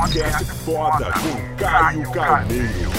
Podcast 0.00 0.44
Foda 0.64 1.12
com 1.12 1.56
Caio 1.62 2.10
Carneiro. 2.10 2.90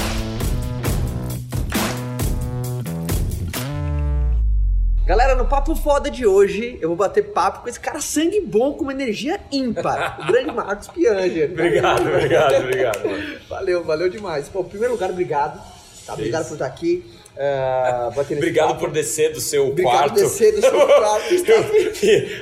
Galera, 5.07 5.33
no 5.33 5.47
Papo 5.47 5.73
Foda 5.73 6.11
de 6.11 6.27
hoje, 6.27 6.77
eu 6.79 6.89
vou 6.89 6.95
bater 6.95 7.31
papo 7.33 7.61
com 7.63 7.69
esse 7.69 7.79
cara 7.79 7.99
sangue 7.99 8.41
bom, 8.41 8.73
com 8.73 8.83
uma 8.83 8.93
energia 8.93 9.39
ímpar, 9.51 10.19
o 10.21 10.31
grande 10.31 10.51
Marcos 10.51 10.89
Pianger. 10.89 11.49
Obrigado, 11.53 12.01
obrigado, 12.07 12.55
obrigado. 12.57 13.09
mano. 13.09 13.39
Valeu, 13.49 13.83
valeu 13.83 14.07
demais. 14.07 14.47
Pô, 14.47 14.61
em 14.61 14.65
primeiro 14.65 14.93
lugar, 14.93 15.09
obrigado. 15.09 15.59
Tá? 16.05 16.13
Obrigado 16.13 16.41
Isso. 16.41 16.49
por 16.49 16.55
estar 16.55 16.67
aqui. 16.67 17.03
Uh, 17.35 18.19
Obrigado 18.35 18.67
papo. 18.69 18.79
por 18.81 18.89
descer 18.91 19.31
do 19.31 19.39
seu 19.41 19.67
Obrigado 19.69 19.93
quarto. 19.93 20.13
por 20.13 20.21
descer 20.21 20.53
do 20.55 20.61
seu 20.61 20.71
quarto. 20.87 21.33
Está... 21.33 21.53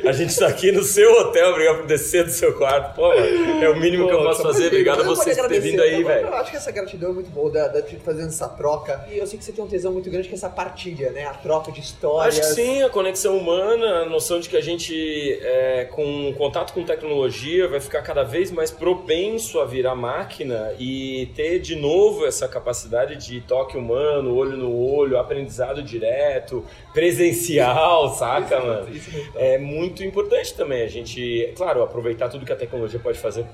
a 0.10 0.12
gente 0.12 0.36
tá 0.38 0.48
aqui 0.48 0.72
no 0.72 0.84
seu 0.84 1.12
hotel, 1.22 1.50
obrigado 1.52 1.78
por 1.80 1.88
descer 1.88 2.24
do 2.26 2.32
seu 2.32 2.54
quarto. 2.58 2.96
Pô, 2.96 3.14
é 3.14 3.70
o 3.70 3.76
mínimo 3.80 4.08
que 4.08 4.14
eu 4.14 4.20
Pô, 4.20 4.24
posso 4.26 4.42
fazer. 4.44 4.68
Obrigado 4.68 5.02
a 5.02 5.06
vocês 5.06 5.38
por 5.38 5.48
ter 5.48 5.60
vindo 5.60 5.82
aí, 5.82 6.02
Eu- 6.02 6.08
velho. 6.08 6.28
Eu 6.28 6.34
acho 6.36 6.52
que 6.52 6.58
essa 6.58 6.72
gratidão 6.72 7.12
é 7.12 7.14
muito 7.14 7.30
boa, 7.30 7.52
da, 7.52 7.68
da 7.68 7.82
gente 7.82 7.98
fazendo 8.04 8.28
essa 8.28 8.48
troca. 8.50 9.06
E 9.12 9.18
eu 9.18 9.28
sei 9.28 9.38
que 9.40 9.46
você 9.46 9.52
tem 9.52 9.64
um 9.64 9.68
tesão 9.68 9.92
muito 9.92 10.10
grande 10.10 10.28
que 10.28 10.34
é 10.34 10.38
essa 10.38 10.50
partilha, 10.50 11.12
né? 11.12 11.26
A 11.26 11.34
troca 11.34 11.72
de 11.72 11.80
histórias. 11.80 12.40
Acho 12.40 12.50
que 12.50 12.56
sim, 12.56 12.82
a 12.84 12.90
conexão 12.90 13.38
humana, 13.38 14.02
a 14.02 14.06
noção 14.06 14.40
de 14.40 14.50
que 14.50 14.58
a 14.58 14.62
gente, 14.62 15.40
é, 15.42 15.86
com 15.92 16.34
contato 16.38 16.74
com 16.74 16.84
tecnologia, 16.84 17.68
vai 17.68 17.80
ficar 17.80 18.02
cada 18.02 18.24
vez 18.24 18.52
mais 18.52 18.72
propenso 18.72 19.60
a 19.60 19.66
virar 19.66 19.96
máquina 19.96 20.74
e 20.80 21.28
ter 21.36 21.60
de 21.60 21.76
novo 21.76 22.26
essa 22.26 22.48
capacidade 22.48 23.16
de 23.16 23.42
toque 23.42 23.78
humano, 23.78 24.36
olho 24.36 24.58
no 24.58 24.76
olho, 24.76 24.89
aprendizado 25.18 25.82
direto, 25.84 26.66
presencial, 26.94 28.10
saca, 28.16 28.60
mano? 28.60 28.96
Isso 28.96 29.12
mesmo. 29.12 29.34
É 29.36 29.58
muito 29.58 30.04
importante 30.04 30.54
também 30.54 30.84
a 30.84 30.88
gente, 30.88 31.54
claro, 31.56 31.84
aproveitar 31.84 32.30
tudo 32.30 32.46
que 32.46 32.54
a 32.54 32.56
tecnologia 32.56 33.00
pode 33.00 33.18
fazer 33.18 33.46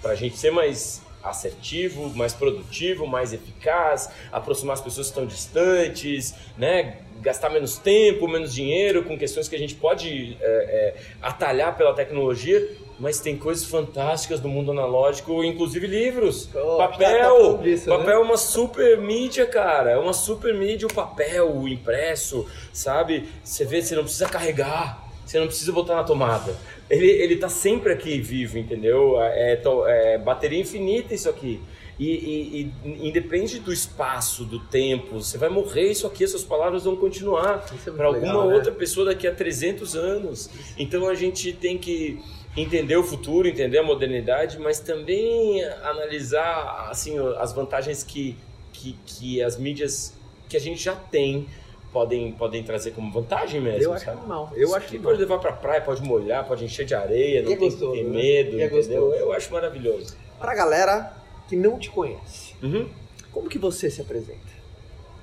para 0.00 0.12
a 0.12 0.14
gente 0.14 0.36
ser 0.36 0.50
mais 0.50 1.02
assertivo, 1.22 2.10
mais 2.14 2.32
produtivo, 2.32 3.06
mais 3.06 3.32
eficaz, 3.32 4.10
aproximar 4.30 4.74
as 4.74 4.80
pessoas 4.80 5.08
que 5.08 5.12
estão 5.12 5.26
distantes, 5.26 6.34
né? 6.56 6.98
gastar 7.20 7.50
menos 7.50 7.78
tempo, 7.78 8.28
menos 8.28 8.54
dinheiro 8.54 9.02
com 9.04 9.18
questões 9.18 9.48
que 9.48 9.56
a 9.56 9.58
gente 9.58 9.74
pode 9.74 10.36
é, 10.40 10.46
é, 10.46 10.94
atalhar 11.20 11.76
pela 11.76 11.92
tecnologia, 11.92 12.76
mas 12.98 13.20
tem 13.20 13.36
coisas 13.36 13.64
fantásticas 13.66 14.40
do 14.40 14.48
mundo 14.48 14.70
analógico, 14.70 15.44
inclusive 15.44 15.86
livros, 15.86 16.48
Oh, 16.54 16.76
tá- 16.76 16.88
tá 16.88 16.88
papel, 16.92 17.36
falando 17.36 17.62
disso, 17.62 17.90
né? 17.90 17.96
papel 17.98 18.14
é 18.14 18.18
uma 18.18 18.36
super 18.36 18.98
mídia, 18.98 19.46
cara. 19.46 19.90
É 19.90 19.98
uma 19.98 20.12
super 20.12 20.54
mídia 20.54 20.86
o 20.86 20.92
papel, 20.94 21.54
o 21.54 21.68
impresso, 21.68 22.46
sabe? 22.72 23.28
Você 23.44 23.64
vê, 23.64 23.82
você 23.82 23.94
não 23.94 24.04
precisa 24.04 24.28
carregar, 24.28 25.06
você 25.24 25.38
não 25.38 25.46
precisa 25.46 25.72
botar 25.72 25.96
na 25.96 26.04
tomada. 26.04 26.56
Ele, 26.88 27.06
ele 27.10 27.36
tá 27.36 27.48
sempre 27.48 27.92
aqui 27.92 28.18
vivo, 28.20 28.56
entendeu? 28.58 29.20
É, 29.20 29.56
to- 29.56 29.86
é 29.86 30.16
bateria 30.18 30.60
infinita 30.60 31.14
isso 31.14 31.28
aqui. 31.28 31.60
E, 31.98 32.10
e- 32.10 32.72
e 32.84 33.08
independe 33.08 33.58
do 33.58 33.72
espaço, 33.72 34.44
do 34.44 34.58
tempo, 34.60 35.14
você 35.22 35.38
vai 35.38 35.48
morrer, 35.48 35.90
isso 35.90 36.06
aqui, 36.06 36.22
essas 36.24 36.44
palavras 36.44 36.84
vão 36.84 36.94
continuar 36.94 37.64
é 37.86 37.90
para 37.90 38.06
alguma 38.06 38.46
né? 38.46 38.54
outra 38.54 38.70
pessoa 38.70 39.06
daqui 39.06 39.26
a 39.26 39.32
300 39.34 39.96
anos. 39.96 40.48
Então 40.78 41.08
a 41.08 41.14
gente 41.14 41.52
tem 41.54 41.78
que 41.78 42.20
entender 42.56 42.96
o 42.96 43.04
futuro, 43.04 43.46
entender 43.46 43.78
a 43.78 43.82
modernidade, 43.82 44.58
mas 44.58 44.80
também 44.80 45.62
analisar 45.82 46.88
assim 46.90 47.16
as 47.38 47.52
vantagens 47.52 48.02
que, 48.02 48.36
que, 48.72 48.96
que 49.04 49.42
as 49.42 49.56
mídias 49.58 50.14
que 50.48 50.56
a 50.56 50.60
gente 50.60 50.82
já 50.82 50.94
tem 50.94 51.46
podem, 51.92 52.32
podem 52.32 52.62
trazer 52.62 52.92
como 52.92 53.10
vantagem 53.12 53.60
mesmo. 53.60 53.82
Eu 53.84 53.92
acho 53.92 54.10
animal. 54.10 54.50
Eu 54.54 54.64
Isso 54.68 54.76
acho 54.76 54.88
animal. 54.88 55.04
pode 55.04 55.18
levar 55.20 55.38
pra 55.38 55.52
praia, 55.52 55.80
pode 55.80 56.02
molhar, 56.02 56.44
pode 56.46 56.64
encher 56.64 56.84
de 56.84 56.94
areia, 56.94 57.42
não 57.42 57.50
E 57.50 57.54
é 57.54 57.56
tem 57.56 57.68
gostoso, 57.68 57.92
que 57.92 57.98
ter 57.98 58.04
né? 58.04 58.10
medo, 58.10 58.60
é 58.60 58.64
entendeu? 58.66 58.70
gostoso. 58.70 59.14
Eu 59.14 59.32
acho 59.32 59.52
maravilhoso. 59.52 60.16
Pra 60.38 60.54
galera 60.54 61.12
que 61.48 61.56
não 61.56 61.78
te 61.78 61.90
conhece, 61.90 62.54
Uhum. 62.62 62.88
como 63.32 63.48
que 63.48 63.58
você 63.58 63.88
se 63.90 64.00
apresenta? 64.00 64.56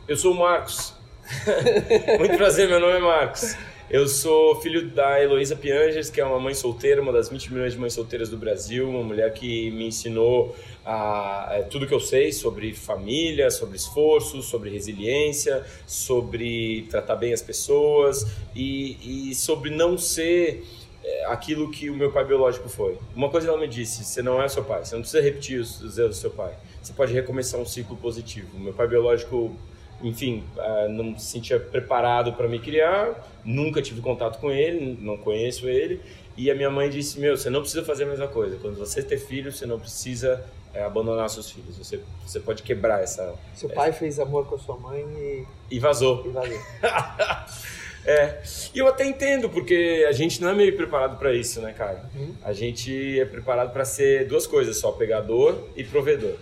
Eu 0.07 0.17
sou 0.17 0.33
o 0.33 0.35
Marcos. 0.37 0.93
Muito 2.19 2.35
prazer, 2.37 2.67
meu 2.67 2.79
nome 2.79 2.93
é 2.97 2.99
Marcos. 2.99 3.55
Eu 3.89 4.07
sou 4.07 4.55
filho 4.61 4.89
da 4.89 5.21
Heloísa 5.21 5.55
Piangers, 5.55 6.09
que 6.09 6.19
é 6.19 6.25
uma 6.25 6.39
mãe 6.39 6.53
solteira, 6.53 7.01
uma 7.01 7.11
das 7.11 7.29
20 7.29 7.53
milhões 7.53 7.73
de 7.73 7.79
mães 7.79 7.93
solteiras 7.93 8.29
do 8.29 8.37
Brasil, 8.37 8.89
uma 8.89 9.03
mulher 9.03 9.31
que 9.33 9.69
me 9.71 9.85
ensinou 9.87 10.55
a, 10.83 11.57
a- 11.57 11.63
tudo 11.63 11.85
que 11.85 11.93
eu 11.93 11.99
sei 11.99 12.31
sobre 12.31 12.73
família, 12.73 13.51
sobre 13.51 13.75
esforço, 13.75 14.41
sobre 14.41 14.69
resiliência, 14.71 15.63
sobre 15.85 16.87
tratar 16.89 17.17
bem 17.17 17.33
as 17.33 17.41
pessoas 17.41 18.25
e, 18.55 19.29
e 19.29 19.35
sobre 19.35 19.69
não 19.69 19.95
ser 19.97 20.65
é, 21.03 21.25
aquilo 21.25 21.69
que 21.69 21.89
o 21.89 21.95
meu 21.95 22.11
pai 22.11 22.23
biológico 22.25 22.69
foi. 22.69 22.97
Uma 23.15 23.29
coisa 23.29 23.49
ela 23.49 23.59
me 23.59 23.67
disse: 23.67 24.03
você 24.05 24.23
não 24.23 24.41
é 24.41 24.47
seu 24.47 24.63
pai, 24.63 24.83
você 24.85 24.95
não 24.95 25.01
precisa 25.01 25.21
repetir 25.21 25.59
os 25.59 25.81
os 25.81 25.97
erros 25.99 26.15
do 26.17 26.21
seu 26.21 26.31
pai. 26.31 26.53
Você 26.81 26.93
pode 26.93 27.13
recomeçar 27.13 27.59
um 27.59 27.65
ciclo 27.65 27.95
positivo. 27.97 28.57
Meu 28.59 28.73
pai 28.73 28.87
biológico, 28.87 29.55
enfim, 30.03 30.43
ah, 30.57 30.87
não 30.89 31.17
se 31.17 31.27
sentia 31.27 31.59
preparado 31.59 32.33
para 32.33 32.47
me 32.47 32.59
criar, 32.59 33.27
nunca 33.43 33.81
tive 33.81 34.01
contato 34.01 34.39
com 34.39 34.51
ele, 34.51 34.97
não 35.01 35.17
conheço 35.17 35.67
ele. 35.67 36.01
E 36.35 36.51
a 36.51 36.55
minha 36.55 36.69
mãe 36.69 36.89
disse: 36.89 37.19
Meu, 37.19 37.37
você 37.37 37.49
não 37.49 37.61
precisa 37.61 37.83
fazer 37.83 38.03
a 38.03 38.07
mesma 38.07 38.27
coisa. 38.27 38.57
Quando 38.57 38.75
você 38.77 39.01
ter 39.01 39.17
filho, 39.17 39.51
você 39.51 39.65
não 39.65 39.79
precisa 39.79 40.43
é, 40.73 40.83
abandonar 40.83 41.29
seus 41.29 41.49
filhos. 41.49 41.77
Você, 41.77 41.99
você 42.25 42.39
pode 42.39 42.63
quebrar 42.63 43.01
essa. 43.01 43.33
Seu 43.53 43.69
pai 43.69 43.93
fez 43.93 44.19
amor 44.19 44.47
com 44.47 44.55
a 44.55 44.59
sua 44.59 44.75
mãe 44.77 45.01
e, 45.01 45.45
E 45.75 45.79
vazou. 45.79 46.23
e 46.25 46.29
valeu. 46.29 46.59
É, 48.05 48.41
e 48.73 48.79
eu 48.79 48.87
até 48.89 49.05
entendo, 49.05 49.49
porque 49.49 50.05
a 50.09 50.11
gente 50.11 50.41
não 50.41 50.49
é 50.49 50.53
meio 50.53 50.75
preparado 50.75 51.17
para 51.17 51.33
isso, 51.33 51.61
né, 51.61 51.71
cara? 51.71 52.03
Uhum. 52.13 52.35
A 52.43 52.51
gente 52.51 53.17
é 53.17 53.23
preparado 53.23 53.71
para 53.71 53.85
ser 53.85 54.27
duas 54.27 54.45
coisas 54.45 54.77
só, 54.77 54.91
pegador 54.91 55.69
e 55.73 55.85
provedor. 55.85 56.35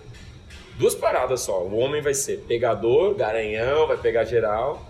Duas 0.81 0.95
paradas 0.95 1.41
só. 1.41 1.61
O 1.61 1.77
homem 1.77 2.01
vai 2.01 2.15
ser 2.15 2.39
pegador, 2.47 3.13
garanhão, 3.13 3.85
vai 3.85 3.97
pegar 3.97 4.23
geral. 4.23 4.83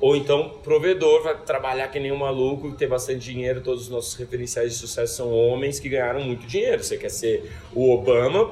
Ou 0.00 0.16
então 0.16 0.48
provedor, 0.64 1.22
vai 1.22 1.36
trabalhar 1.36 1.86
que 1.86 2.00
nem 2.00 2.10
um 2.10 2.16
maluco, 2.16 2.72
ter 2.72 2.88
bastante 2.88 3.20
dinheiro. 3.20 3.60
Todos 3.60 3.82
os 3.82 3.88
nossos 3.88 4.16
referenciais 4.16 4.72
de 4.72 4.78
sucesso 4.78 5.14
são 5.14 5.32
homens 5.32 5.78
que 5.78 5.88
ganharam 5.88 6.20
muito 6.20 6.48
dinheiro. 6.48 6.82
Você 6.82 6.96
quer 6.96 7.10
ser 7.10 7.48
o 7.72 7.92
Obama, 7.92 8.50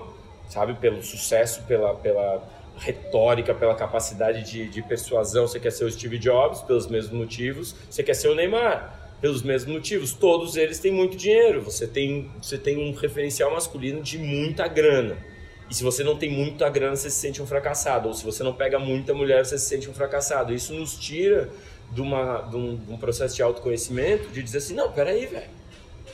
sabe, 0.49 0.75
pelo 0.75 1.03
sucesso, 1.03 1.65
pela, 1.65 1.97
pela 1.97 2.49
retórica, 2.79 3.53
pela 3.53 3.75
capacidade 3.75 4.49
de, 4.49 4.69
de 4.69 4.81
persuasão. 4.81 5.49
Você 5.49 5.59
quer 5.59 5.73
ser 5.73 5.87
o 5.87 5.91
Steve 5.91 6.17
Jobs, 6.17 6.63
pelos 6.63 6.87
mesmos 6.87 7.13
motivos. 7.13 7.75
Você 7.91 8.05
quer 8.05 8.15
ser 8.15 8.29
o 8.29 8.37
Neymar, 8.37 9.17
pelos 9.21 9.43
mesmos 9.43 9.75
motivos. 9.75 10.13
Todos 10.13 10.55
eles 10.55 10.79
têm 10.79 10.93
muito 10.93 11.17
dinheiro. 11.17 11.61
Você 11.63 11.89
tem, 11.89 12.31
você 12.41 12.57
tem 12.57 12.79
um 12.79 12.95
referencial 12.95 13.51
masculino 13.51 14.01
de 14.01 14.17
muita 14.17 14.69
grana. 14.69 15.34
E 15.75 15.77
se 15.77 15.83
você 15.83 16.05
não 16.05 16.15
tem 16.15 16.31
muita 16.31 16.69
grana, 16.71 16.95
você 16.95 17.11
se 17.11 17.17
sente 17.17 17.43
um 17.43 17.47
fracassado. 17.49 18.07
Ou 18.07 18.15
se 18.15 18.25
você 18.25 18.45
não 18.45 18.53
pega 18.53 18.79
muita 18.79 19.13
mulher, 19.13 19.45
você 19.45 19.59
se 19.59 19.67
sente 19.67 19.91
um 19.91 19.93
fracassado. 19.93 20.55
Isso 20.55 20.73
nos 20.73 20.97
tira 20.97 21.51
de, 21.91 22.01
uma, 22.01 22.43
de, 22.43 22.55
um, 22.55 22.77
de 22.77 22.93
um 22.93 22.97
processo 22.97 23.35
de 23.35 23.43
autoconhecimento, 23.43 24.29
de 24.29 24.41
dizer 24.41 24.59
assim, 24.59 24.73
não, 24.73 24.93
peraí, 24.93 25.27
velho. 25.27 25.51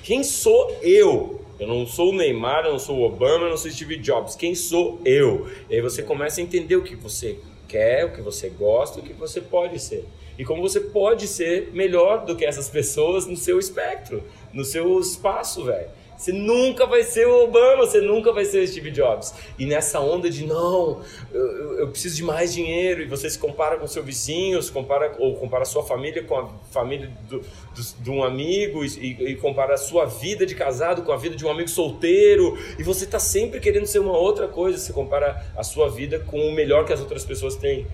Quem 0.02 0.24
sou 0.24 0.74
eu? 0.80 1.44
Eu 1.58 1.68
não 1.68 1.86
sou 1.86 2.08
o 2.08 2.16
Neymar, 2.16 2.64
eu 2.64 2.72
não 2.72 2.78
sou 2.78 3.00
o 3.00 3.02
Obama, 3.02 3.44
eu 3.44 3.50
não 3.50 3.56
sou 3.58 3.70
Steve 3.70 3.98
Jobs. 3.98 4.34
Quem 4.34 4.54
sou 4.54 4.98
eu? 5.04 5.46
E 5.68 5.74
aí 5.74 5.82
você 5.82 6.02
começa 6.02 6.40
a 6.40 6.42
entender 6.42 6.76
o 6.76 6.82
que 6.82 6.96
você 6.96 7.38
quer, 7.68 8.06
o 8.06 8.12
que 8.14 8.22
você 8.22 8.48
gosta, 8.48 9.00
o 9.00 9.02
que 9.02 9.12
você 9.12 9.42
pode 9.42 9.78
ser. 9.78 10.06
E 10.38 10.44
como 10.44 10.62
você 10.62 10.80
pode 10.80 11.28
ser 11.28 11.68
melhor 11.74 12.24
do 12.24 12.34
que 12.34 12.46
essas 12.46 12.70
pessoas 12.70 13.26
no 13.26 13.36
seu 13.36 13.58
espectro, 13.58 14.24
no 14.54 14.64
seu 14.64 14.98
espaço, 14.98 15.66
velho. 15.66 15.99
Você 16.20 16.32
nunca 16.32 16.84
vai 16.84 17.02
ser 17.02 17.26
o 17.26 17.44
Obama, 17.44 17.86
você 17.86 17.98
nunca 17.98 18.30
vai 18.30 18.44
ser 18.44 18.62
o 18.62 18.68
Steve 18.68 18.90
Jobs. 18.90 19.32
E 19.58 19.64
nessa 19.64 20.00
onda 20.00 20.28
de 20.28 20.44
não, 20.46 21.00
eu, 21.32 21.78
eu- 21.78 21.88
preciso 21.88 22.16
de 22.16 22.22
mais 22.22 22.52
dinheiro, 22.52 23.00
e 23.00 23.06
você 23.06 23.30
se 23.30 23.38
compara 23.38 23.78
com 23.78 23.86
seu 23.86 24.02
vizinho, 24.02 24.62
se 24.62 24.70
compara, 24.70 25.16
ou 25.18 25.36
compara 25.36 25.64
sua 25.64 25.82
família 25.82 26.22
com 26.22 26.36
a 26.36 26.46
família 26.70 27.10
do, 27.26 27.38
do- 27.40 28.02
de 28.02 28.10
um 28.10 28.22
amigo, 28.22 28.84
e- 28.84 29.30
e 29.30 29.36
compara 29.36 29.72
a 29.72 29.78
sua 29.78 30.04
vida 30.04 30.44
de 30.44 30.54
casado 30.54 31.00
com 31.00 31.10
a 31.10 31.16
vida 31.16 31.34
de 31.34 31.46
um 31.46 31.50
amigo 31.50 31.70
solteiro, 31.70 32.58
e 32.78 32.82
você 32.82 33.04
está 33.06 33.18
sempre 33.18 33.58
querendo 33.58 33.86
ser 33.86 34.00
uma 34.00 34.14
outra 34.18 34.46
coisa, 34.46 34.76
você 34.76 34.92
compara 34.92 35.42
a 35.56 35.62
sua 35.62 35.88
vida 35.88 36.18
com 36.18 36.38
o 36.38 36.52
melhor 36.52 36.84
que 36.84 36.92
as 36.92 37.00
outras 37.00 37.24
pessoas 37.24 37.56
têm. 37.56 37.86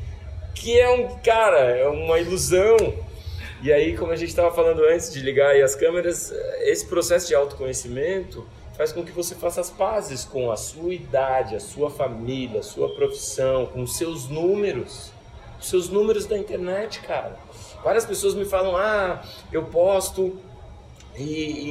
Que 0.52 0.76
é 0.80 0.90
um, 0.90 1.16
cara, 1.22 1.60
é 1.60 1.86
uma 1.86 2.18
ilusão. 2.18 2.76
E 3.66 3.72
aí, 3.72 3.96
como 3.96 4.12
a 4.12 4.16
gente 4.16 4.28
estava 4.28 4.54
falando 4.54 4.84
antes 4.84 5.12
de 5.12 5.18
ligar 5.18 5.48
aí 5.50 5.60
as 5.60 5.74
câmeras, 5.74 6.30
esse 6.60 6.86
processo 6.86 7.26
de 7.26 7.34
autoconhecimento 7.34 8.46
faz 8.76 8.92
com 8.92 9.02
que 9.04 9.10
você 9.10 9.34
faça 9.34 9.60
as 9.60 9.70
pazes 9.70 10.24
com 10.24 10.52
a 10.52 10.56
sua 10.56 10.94
idade, 10.94 11.56
a 11.56 11.58
sua 11.58 11.90
família, 11.90 12.60
a 12.60 12.62
sua 12.62 12.94
profissão, 12.94 13.66
com 13.66 13.82
os 13.82 13.96
seus 13.96 14.28
números. 14.28 15.10
Os 15.60 15.68
seus 15.68 15.88
números 15.88 16.26
da 16.26 16.38
internet, 16.38 17.00
cara. 17.00 17.36
Várias 17.82 18.04
pessoas 18.06 18.36
me 18.36 18.44
falam, 18.44 18.76
ah, 18.76 19.20
eu 19.50 19.64
posto 19.64 20.38
e, 21.16 21.24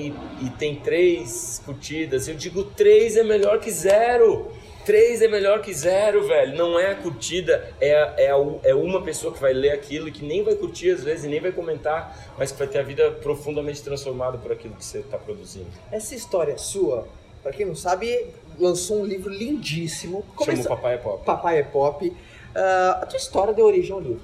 e- 0.10 0.14
e 0.48 0.50
tem 0.60 0.76
três 0.76 1.62
curtidas. 1.64 2.28
Eu 2.28 2.36
digo, 2.36 2.66
três 2.66 3.16
é 3.16 3.24
melhor 3.24 3.62
que 3.62 3.72
zero. 3.72 4.52
Três 4.86 5.22
é 5.22 5.28
melhor 5.28 5.62
que 5.62 5.74
zero, 5.74 6.28
velho. 6.28 6.56
Não 6.56 6.80
é 6.80 6.92
a 6.92 6.96
curtida, 6.96 7.68
é, 7.82 7.92
é, 8.28 8.30
é 8.70 8.76
uma 8.76 9.02
pessoa 9.02 9.34
que 9.34 9.40
vai 9.42 9.52
ler 9.54 9.72
aquilo 9.72 10.08
e 10.08 10.12
que 10.12 10.24
nem 10.24 10.44
vai 10.44 10.56
curtir 10.56 10.92
às 10.92 11.04
vezes, 11.04 11.26
nem 11.30 11.40
vai 11.40 11.52
comentar, 11.52 12.34
mas 12.38 12.52
que 12.52 12.60
vai 12.60 12.68
ter 12.68 12.80
a 12.80 12.84
vida 12.84 13.10
profundamente 13.12 13.82
transformada 13.82 14.38
por 14.38 14.52
aquilo 14.52 14.76
que 14.76 14.86
você 14.86 15.00
está 15.00 15.18
produzindo. 15.18 15.68
Essa 15.92 16.14
história 16.16 16.58
sua 16.58 17.08
pra 17.42 17.52
quem 17.52 17.66
não 17.66 17.76
sabe, 17.76 18.26
lançou 18.60 19.02
um 19.02 19.06
livro 19.06 19.32
lindíssimo. 19.32 20.20
Chama 20.22 20.32
o 20.34 20.36
Começou- 20.36 20.70
Papai 20.76 20.94
é 20.94 20.98
Pop. 20.98 21.26
Papai 21.26 21.60
é 21.60 21.64
Pop. 21.64 22.14
Ah, 22.56 23.00
a 23.04 23.06
tua 23.06 23.18
história 23.18 23.54
deu 23.54 23.66
origem 23.66 23.92
ao 23.92 24.00
livro. 24.00 24.24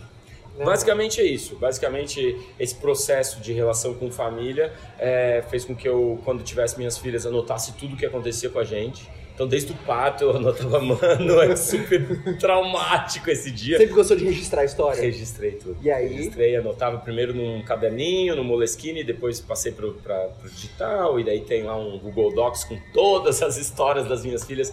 né? 0.58 0.66
Basicamente 0.66 1.22
é 1.22 1.26
isso. 1.26 1.56
Basicamente, 1.56 2.36
esse 2.60 2.74
processo 2.76 3.40
de 3.40 3.54
relação 3.54 3.94
com 3.94 4.12
família 4.12 4.74
é, 4.98 5.44
fez 5.50 5.64
com 5.66 5.76
que 5.76 5.88
eu, 5.88 6.20
quando 6.26 6.44
tivesse 6.44 6.78
minhas 6.78 6.98
filhas, 6.98 7.26
anotasse 7.26 7.74
tudo 7.74 7.94
o 7.94 7.98
que 7.98 8.06
acontecia 8.06 8.50
com 8.50 8.58
a 8.60 8.64
gente. 8.64 9.08
Então, 9.42 9.50
desde 9.50 9.72
o 9.72 9.76
parto, 9.76 10.24
eu 10.24 10.36
anotava, 10.38 10.78
mano, 10.86 11.42
é 11.42 11.56
super 11.56 12.38
traumático 12.38 13.28
esse 13.28 13.50
dia. 13.50 13.80
Sempre 13.80 13.96
gostou 13.96 14.16
de 14.16 14.24
registrar 14.24 14.62
a 14.62 14.66
história? 14.66 15.02
Registrei 15.02 15.54
tudo. 15.54 15.78
E 15.82 15.90
aí? 15.90 16.10
Registrei, 16.10 16.56
anotava 16.56 17.00
primeiro 17.00 17.34
num 17.34 17.64
caderninho, 17.64 18.36
no 18.36 18.44
Moleskine, 18.44 19.04
depois 19.04 19.42
passei 19.42 19.72
pro, 19.72 19.96
pra, 19.96 20.28
pro 20.40 20.48
digital, 20.48 21.20
e 21.20 21.24
daí 21.24 21.42
tem 21.42 21.64
lá 21.64 21.76
um 21.76 21.98
Google 21.98 22.36
Docs 22.36 22.66
com 22.66 22.78
todas 22.94 23.42
as 23.42 23.58
histórias 23.58 24.08
das 24.08 24.24
minhas 24.24 24.46
filhas, 24.46 24.72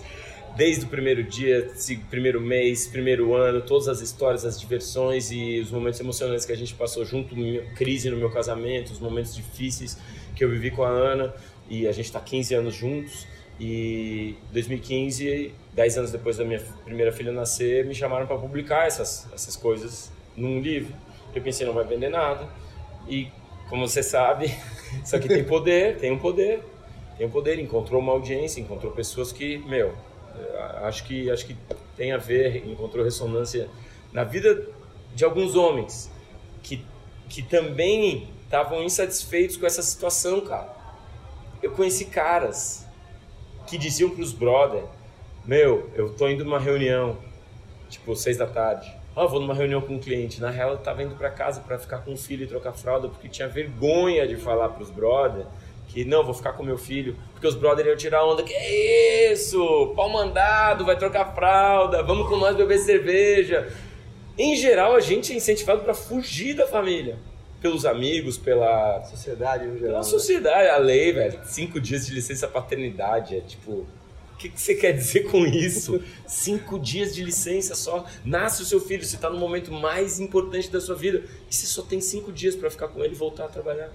desde 0.54 0.84
o 0.84 0.88
primeiro 0.88 1.22
dia, 1.22 1.70
primeiro 2.10 2.38
mês, 2.38 2.86
primeiro 2.86 3.34
ano, 3.34 3.62
todas 3.62 3.88
as 3.88 4.02
histórias, 4.02 4.44
as 4.44 4.60
diversões 4.60 5.30
e 5.30 5.60
os 5.60 5.70
momentos 5.70 5.98
emocionantes 5.98 6.44
que 6.44 6.52
a 6.52 6.56
gente 6.56 6.74
passou 6.74 7.06
junto, 7.06 7.34
crise 7.74 8.10
no 8.10 8.18
meu 8.18 8.28
casamento, 8.28 8.92
os 8.92 9.00
momentos 9.00 9.34
difíceis 9.34 9.96
que 10.36 10.44
eu 10.44 10.50
vivi 10.50 10.70
com 10.70 10.84
a 10.84 10.90
Ana, 10.90 11.34
e 11.70 11.86
a 11.86 11.92
gente 11.92 12.12
tá 12.12 12.20
15 12.20 12.54
anos 12.54 12.74
juntos. 12.74 13.37
E 13.60 14.36
2015, 14.52 15.52
10 15.72 15.98
anos 15.98 16.12
depois 16.12 16.36
da 16.36 16.44
minha 16.44 16.60
primeira 16.84 17.12
filha 17.12 17.32
nascer, 17.32 17.84
me 17.84 17.94
chamaram 17.94 18.26
para 18.26 18.36
publicar 18.36 18.86
essas, 18.86 19.28
essas 19.32 19.56
coisas 19.56 20.12
num 20.36 20.60
livro. 20.60 20.94
Eu 21.34 21.42
pensei, 21.42 21.66
não 21.66 21.74
vai 21.74 21.84
vender 21.84 22.08
nada. 22.08 22.48
E, 23.08 23.28
como 23.68 23.86
você 23.86 24.02
sabe, 24.02 24.46
isso 25.04 25.14
aqui 25.16 25.28
tem 25.28 25.42
poder, 25.44 25.98
tem 25.98 26.12
um 26.12 26.18
poder. 26.18 26.62
Tem 27.16 27.26
um 27.26 27.30
poder, 27.30 27.58
encontrou 27.58 28.00
uma 28.00 28.12
audiência, 28.12 28.60
encontrou 28.60 28.92
pessoas 28.92 29.32
que, 29.32 29.58
meu, 29.58 29.92
acho 30.82 31.04
que, 31.04 31.28
acho 31.30 31.46
que 31.46 31.56
tem 31.96 32.12
a 32.12 32.16
ver, 32.16 32.64
encontrou 32.66 33.04
ressonância 33.04 33.68
na 34.12 34.22
vida 34.24 34.68
de 35.14 35.24
alguns 35.24 35.56
homens 35.56 36.10
que, 36.62 36.84
que 37.28 37.42
também 37.42 38.28
estavam 38.44 38.82
insatisfeitos 38.82 39.56
com 39.56 39.66
essa 39.66 39.82
situação, 39.82 40.40
cara. 40.40 40.74
Eu 41.62 41.72
conheci 41.72 42.04
caras 42.04 42.86
que 43.68 43.78
diziam 43.78 44.10
pros 44.10 44.32
brother, 44.32 44.82
meu, 45.44 45.90
eu 45.94 46.10
tô 46.14 46.28
indo 46.28 46.44
numa 46.44 46.58
reunião, 46.58 47.16
tipo, 47.88 48.14
seis 48.16 48.36
da 48.36 48.46
tarde. 48.46 48.92
Ah, 49.14 49.26
vou 49.26 49.40
numa 49.40 49.54
reunião 49.54 49.80
com 49.80 49.94
um 49.94 49.98
cliente. 49.98 50.40
Na 50.40 50.50
real, 50.50 50.70
eu 50.70 50.78
tava 50.78 51.02
indo 51.02 51.14
pra 51.14 51.30
casa 51.30 51.60
pra 51.60 51.78
ficar 51.78 51.98
com 51.98 52.12
o 52.12 52.16
filho 52.16 52.44
e 52.44 52.46
trocar 52.46 52.72
fralda, 52.72 53.08
porque 53.08 53.28
tinha 53.28 53.48
vergonha 53.48 54.26
de 54.26 54.36
falar 54.36 54.68
pros 54.70 54.90
brother 54.90 55.46
que 55.88 56.04
não, 56.04 56.22
vou 56.22 56.34
ficar 56.34 56.52
com 56.52 56.62
meu 56.62 56.76
filho, 56.76 57.16
porque 57.32 57.46
os 57.46 57.54
brother 57.54 57.86
iam 57.86 57.96
tirar 57.96 58.24
onda. 58.24 58.42
Que 58.42 58.54
isso? 59.32 59.92
Pau 59.96 60.08
mandado, 60.08 60.84
vai 60.84 60.96
trocar 60.96 61.34
fralda, 61.34 62.02
vamos 62.02 62.28
com 62.28 62.36
nós 62.36 62.56
beber 62.56 62.78
cerveja. 62.78 63.72
Em 64.36 64.54
geral, 64.54 64.94
a 64.94 65.00
gente 65.00 65.32
é 65.32 65.36
incentivado 65.36 65.80
pra 65.82 65.94
fugir 65.94 66.54
da 66.54 66.66
família. 66.66 67.16
Pelos 67.60 67.84
amigos, 67.84 68.38
pela, 68.38 69.02
Sociedade 69.04 69.64
no 69.66 69.72
geral. 69.74 69.86
pela 69.86 69.98
né? 69.98 70.04
sociedade, 70.04 70.68
a 70.68 70.76
lei, 70.76 71.12
velho. 71.12 71.40
Cinco 71.44 71.80
dias 71.80 72.06
de 72.06 72.14
licença 72.14 72.46
paternidade 72.46 73.36
é 73.36 73.40
tipo. 73.40 73.72
O 73.72 74.36
que, 74.38 74.48
que 74.50 74.60
você 74.60 74.76
quer 74.76 74.92
dizer 74.92 75.28
com 75.28 75.44
isso? 75.44 76.00
Cinco 76.24 76.78
dias 76.78 77.12
de 77.12 77.24
licença 77.24 77.74
só. 77.74 78.04
Nasce 78.24 78.62
o 78.62 78.64
seu 78.64 78.80
filho, 78.80 79.04
você 79.04 79.16
tá 79.16 79.28
no 79.28 79.36
momento 79.36 79.72
mais 79.72 80.20
importante 80.20 80.70
da 80.70 80.80
sua 80.80 80.94
vida 80.94 81.24
e 81.50 81.52
você 81.54 81.66
só 81.66 81.82
tem 81.82 82.00
cinco 82.00 82.30
dias 82.30 82.54
para 82.54 82.70
ficar 82.70 82.86
com 82.86 83.02
ele 83.02 83.14
e 83.14 83.16
voltar 83.16 83.46
a 83.46 83.48
trabalhar. 83.48 83.90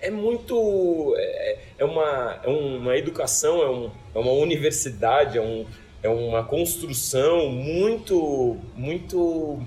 É 0.00 0.10
muito. 0.10 1.14
É, 1.18 1.58
é 1.78 1.84
uma, 1.84 2.40
é 2.42 2.48
uma 2.48 2.96
educação, 2.96 3.62
é, 3.62 3.68
um, 3.70 3.90
é 4.14 4.18
uma 4.18 4.32
universidade, 4.32 5.36
é, 5.36 5.42
um, 5.42 5.66
é 6.02 6.08
uma 6.08 6.42
construção 6.44 7.50
muito. 7.50 8.56
muito. 8.74 9.58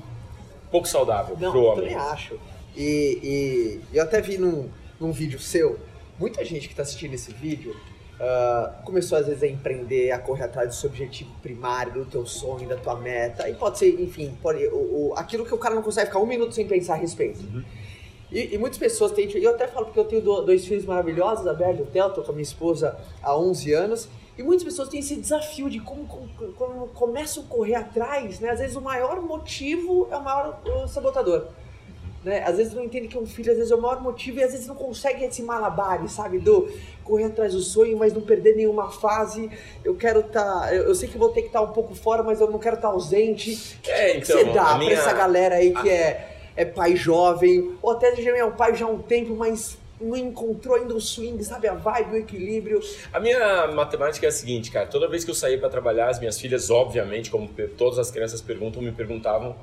pouco 0.71 0.87
saudável 0.87 1.37
Não, 1.39 1.51
pro 1.51 1.59
eu 1.59 1.65
homem. 1.65 1.89
também 1.89 1.95
acho. 1.95 2.39
E, 2.77 3.81
e 3.91 3.97
eu 3.97 4.03
até 4.03 4.21
vi 4.21 4.37
num, 4.37 4.69
num 4.99 5.11
vídeo 5.11 5.39
seu, 5.39 5.79
muita 6.19 6.45
gente 6.45 6.67
que 6.67 6.73
está 6.73 6.83
assistindo 6.83 7.13
esse 7.15 7.33
vídeo 7.33 7.75
ah, 8.19 8.81
começou 8.85 9.17
às 9.17 9.25
vezes 9.27 9.41
a 9.43 9.47
empreender, 9.47 10.11
a 10.11 10.19
correr 10.19 10.43
atrás 10.43 10.69
do 10.69 10.75
seu 10.75 10.89
objetivo 10.89 11.31
primário, 11.41 11.93
do 11.93 12.05
teu 12.05 12.25
sonho, 12.25 12.67
da 12.69 12.75
tua 12.77 12.95
meta. 12.95 13.49
E 13.49 13.55
pode 13.55 13.77
ser, 13.79 13.99
enfim, 13.99 14.37
pode, 14.41 14.65
o, 14.67 15.09
o- 15.09 15.13
aquilo 15.15 15.45
que 15.45 15.53
o 15.53 15.57
cara 15.57 15.73
não 15.75 15.81
consegue 15.81 16.07
ficar 16.07 16.19
um 16.19 16.25
minuto 16.25 16.53
sem 16.53 16.67
pensar 16.67 16.93
a 16.93 16.97
respeito. 16.97 17.39
E, 18.31 18.53
e 18.55 18.57
muitas 18.57 18.77
pessoas 18.77 19.11
têm. 19.13 19.29
Eu 19.37 19.51
até 19.51 19.67
falo 19.67 19.85
porque 19.85 19.99
eu 19.99 20.05
tenho 20.05 20.21
do- 20.21 20.41
dois 20.41 20.65
filhos 20.65 20.83
maravilhosos, 20.85 21.47
a 21.47 21.53
Bela 21.53 21.77
e 21.79 21.81
o 21.81 21.85
Theo, 21.85 22.09
tô 22.11 22.21
com 22.23 22.31
a 22.31 22.33
minha 22.35 22.43
esposa 22.43 22.97
há 23.23 23.37
11 23.37 23.71
anos. 23.73 24.09
E 24.37 24.43
muitas 24.43 24.63
pessoas 24.63 24.89
têm 24.89 24.99
esse 24.99 25.15
desafio 25.15 25.67
de 25.69 25.79
como, 25.79 26.05
como, 26.05 26.27
como 26.53 26.87
começam 26.89 27.43
a 27.43 27.47
correr 27.47 27.73
atrás, 27.75 28.39
né? 28.39 28.49
Às 28.49 28.59
vezes 28.59 28.75
o 28.75 28.81
maior 28.81 29.21
motivo 29.21 30.07
é 30.11 30.17
o 30.17 30.23
maior 30.23 30.59
uh, 30.65 30.87
sabotador. 30.87 31.47
Né? 32.23 32.43
Às 32.45 32.57
vezes 32.57 32.73
não 32.73 32.83
entende 32.83 33.07
que 33.07 33.17
um 33.17 33.25
filho, 33.25 33.51
às 33.51 33.57
vezes 33.57 33.71
é 33.71 33.75
o 33.75 33.81
maior 33.81 34.01
motivo 34.01 34.39
e 34.39 34.43
às 34.43 34.51
vezes 34.51 34.67
não 34.67 34.75
consegue 34.75 35.23
esse 35.23 35.41
malabares, 35.43 36.11
sabe? 36.11 36.39
Do 36.39 36.67
correr 37.03 37.25
atrás 37.25 37.53
do 37.53 37.61
sonho, 37.61 37.97
mas 37.97 38.11
não 38.13 38.21
perder 38.21 38.55
nenhuma 38.55 38.89
fase. 38.91 39.49
Eu 39.85 39.95
quero 39.95 40.19
estar. 40.21 40.73
eu, 40.75 40.83
eu 40.87 40.95
sei 40.95 41.07
que 41.07 41.17
vou 41.17 41.29
ter 41.29 41.41
que 41.41 41.47
estar 41.47 41.61
um 41.61 41.71
pouco 41.71 41.95
fora, 41.95 42.23
mas 42.23 42.41
eu 42.41 42.49
não 42.49 42.59
quero 42.59 42.75
estar 42.75 42.89
ausente. 42.89 43.51
O 43.79 43.81
que, 43.81 43.91
É, 43.91 44.11
que 44.11 44.17
então, 44.17 44.37
você 44.39 44.43
dá 44.51 44.61
a 44.63 44.65
pra 44.69 44.77
minha- 44.79 44.93
essa 44.93 45.13
galera 45.13 45.55
aí 45.55 45.73
que 45.73 45.89
é, 45.89 46.35
é 46.55 46.65
pai 46.65 46.95
jovem, 46.95 47.77
ou 47.81 47.91
até 47.91 48.13
já 48.15 48.35
é 48.35 48.43
um 48.43 48.51
pai 48.51 48.75
já 48.75 48.85
há 48.85 48.89
um 48.89 48.99
tempo, 48.99 49.33
mas 49.35 49.77
não 50.01 50.15
encontrou 50.17 50.75
ainda 50.75 50.93
o 50.93 50.99
swing, 51.01 51.41
sabe? 51.43 51.67
A 51.67 51.73
vibe, 51.75 52.11
o 52.13 52.17
equilíbrio. 52.17 52.79
A 53.13 53.19
minha 53.19 53.67
matemática 53.67 54.25
é 54.25 54.29
a 54.29 54.31
seguinte, 54.31 54.69
cara. 54.69 54.85
Toda 54.87 55.07
vez 55.07 55.23
que 55.23 55.31
eu 55.31 55.35
saía 55.35 55.57
para 55.57 55.69
trabalhar, 55.69 56.09
as 56.09 56.19
minhas 56.19 56.39
filhas, 56.39 56.69
obviamente, 56.69 57.31
como 57.31 57.47
todas 57.77 57.97
as 57.99 58.11
crianças 58.11 58.41
perguntam, 58.41 58.81
me 58.81 58.91
perguntavam 58.91 59.55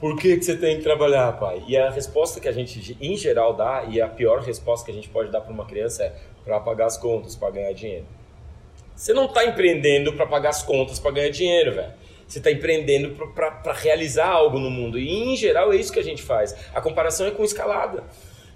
por 0.00 0.16
que, 0.16 0.36
que 0.36 0.44
você 0.44 0.56
tem 0.56 0.76
que 0.76 0.82
trabalhar, 0.82 1.32
pai? 1.32 1.62
E 1.66 1.76
a 1.76 1.90
resposta 1.90 2.38
que 2.40 2.48
a 2.48 2.52
gente, 2.52 2.96
em 3.00 3.16
geral, 3.16 3.54
dá, 3.54 3.84
e 3.88 4.00
a 4.00 4.08
pior 4.08 4.40
resposta 4.40 4.84
que 4.84 4.92
a 4.92 4.94
gente 4.94 5.08
pode 5.08 5.30
dar 5.30 5.40
para 5.40 5.52
uma 5.52 5.66
criança 5.66 6.04
é 6.04 6.14
para 6.44 6.60
pagar 6.60 6.86
as 6.86 6.96
contas, 6.96 7.34
para 7.34 7.50
ganhar 7.50 7.72
dinheiro. 7.72 8.06
Você 8.94 9.12
não 9.12 9.26
está 9.26 9.44
empreendendo 9.44 10.12
para 10.12 10.26
pagar 10.26 10.50
as 10.50 10.62
contas, 10.62 10.98
para 10.98 11.10
ganhar 11.10 11.30
dinheiro, 11.30 11.74
velho. 11.74 11.92
Você 12.26 12.38
está 12.38 12.50
empreendendo 12.50 13.14
para 13.34 13.72
realizar 13.72 14.28
algo 14.28 14.58
no 14.58 14.70
mundo. 14.70 14.98
E, 14.98 15.10
em 15.10 15.36
geral, 15.36 15.72
é 15.72 15.76
isso 15.76 15.92
que 15.92 15.98
a 15.98 16.04
gente 16.04 16.22
faz. 16.22 16.54
A 16.74 16.80
comparação 16.80 17.26
é 17.26 17.30
com 17.30 17.42
escalada. 17.42 18.04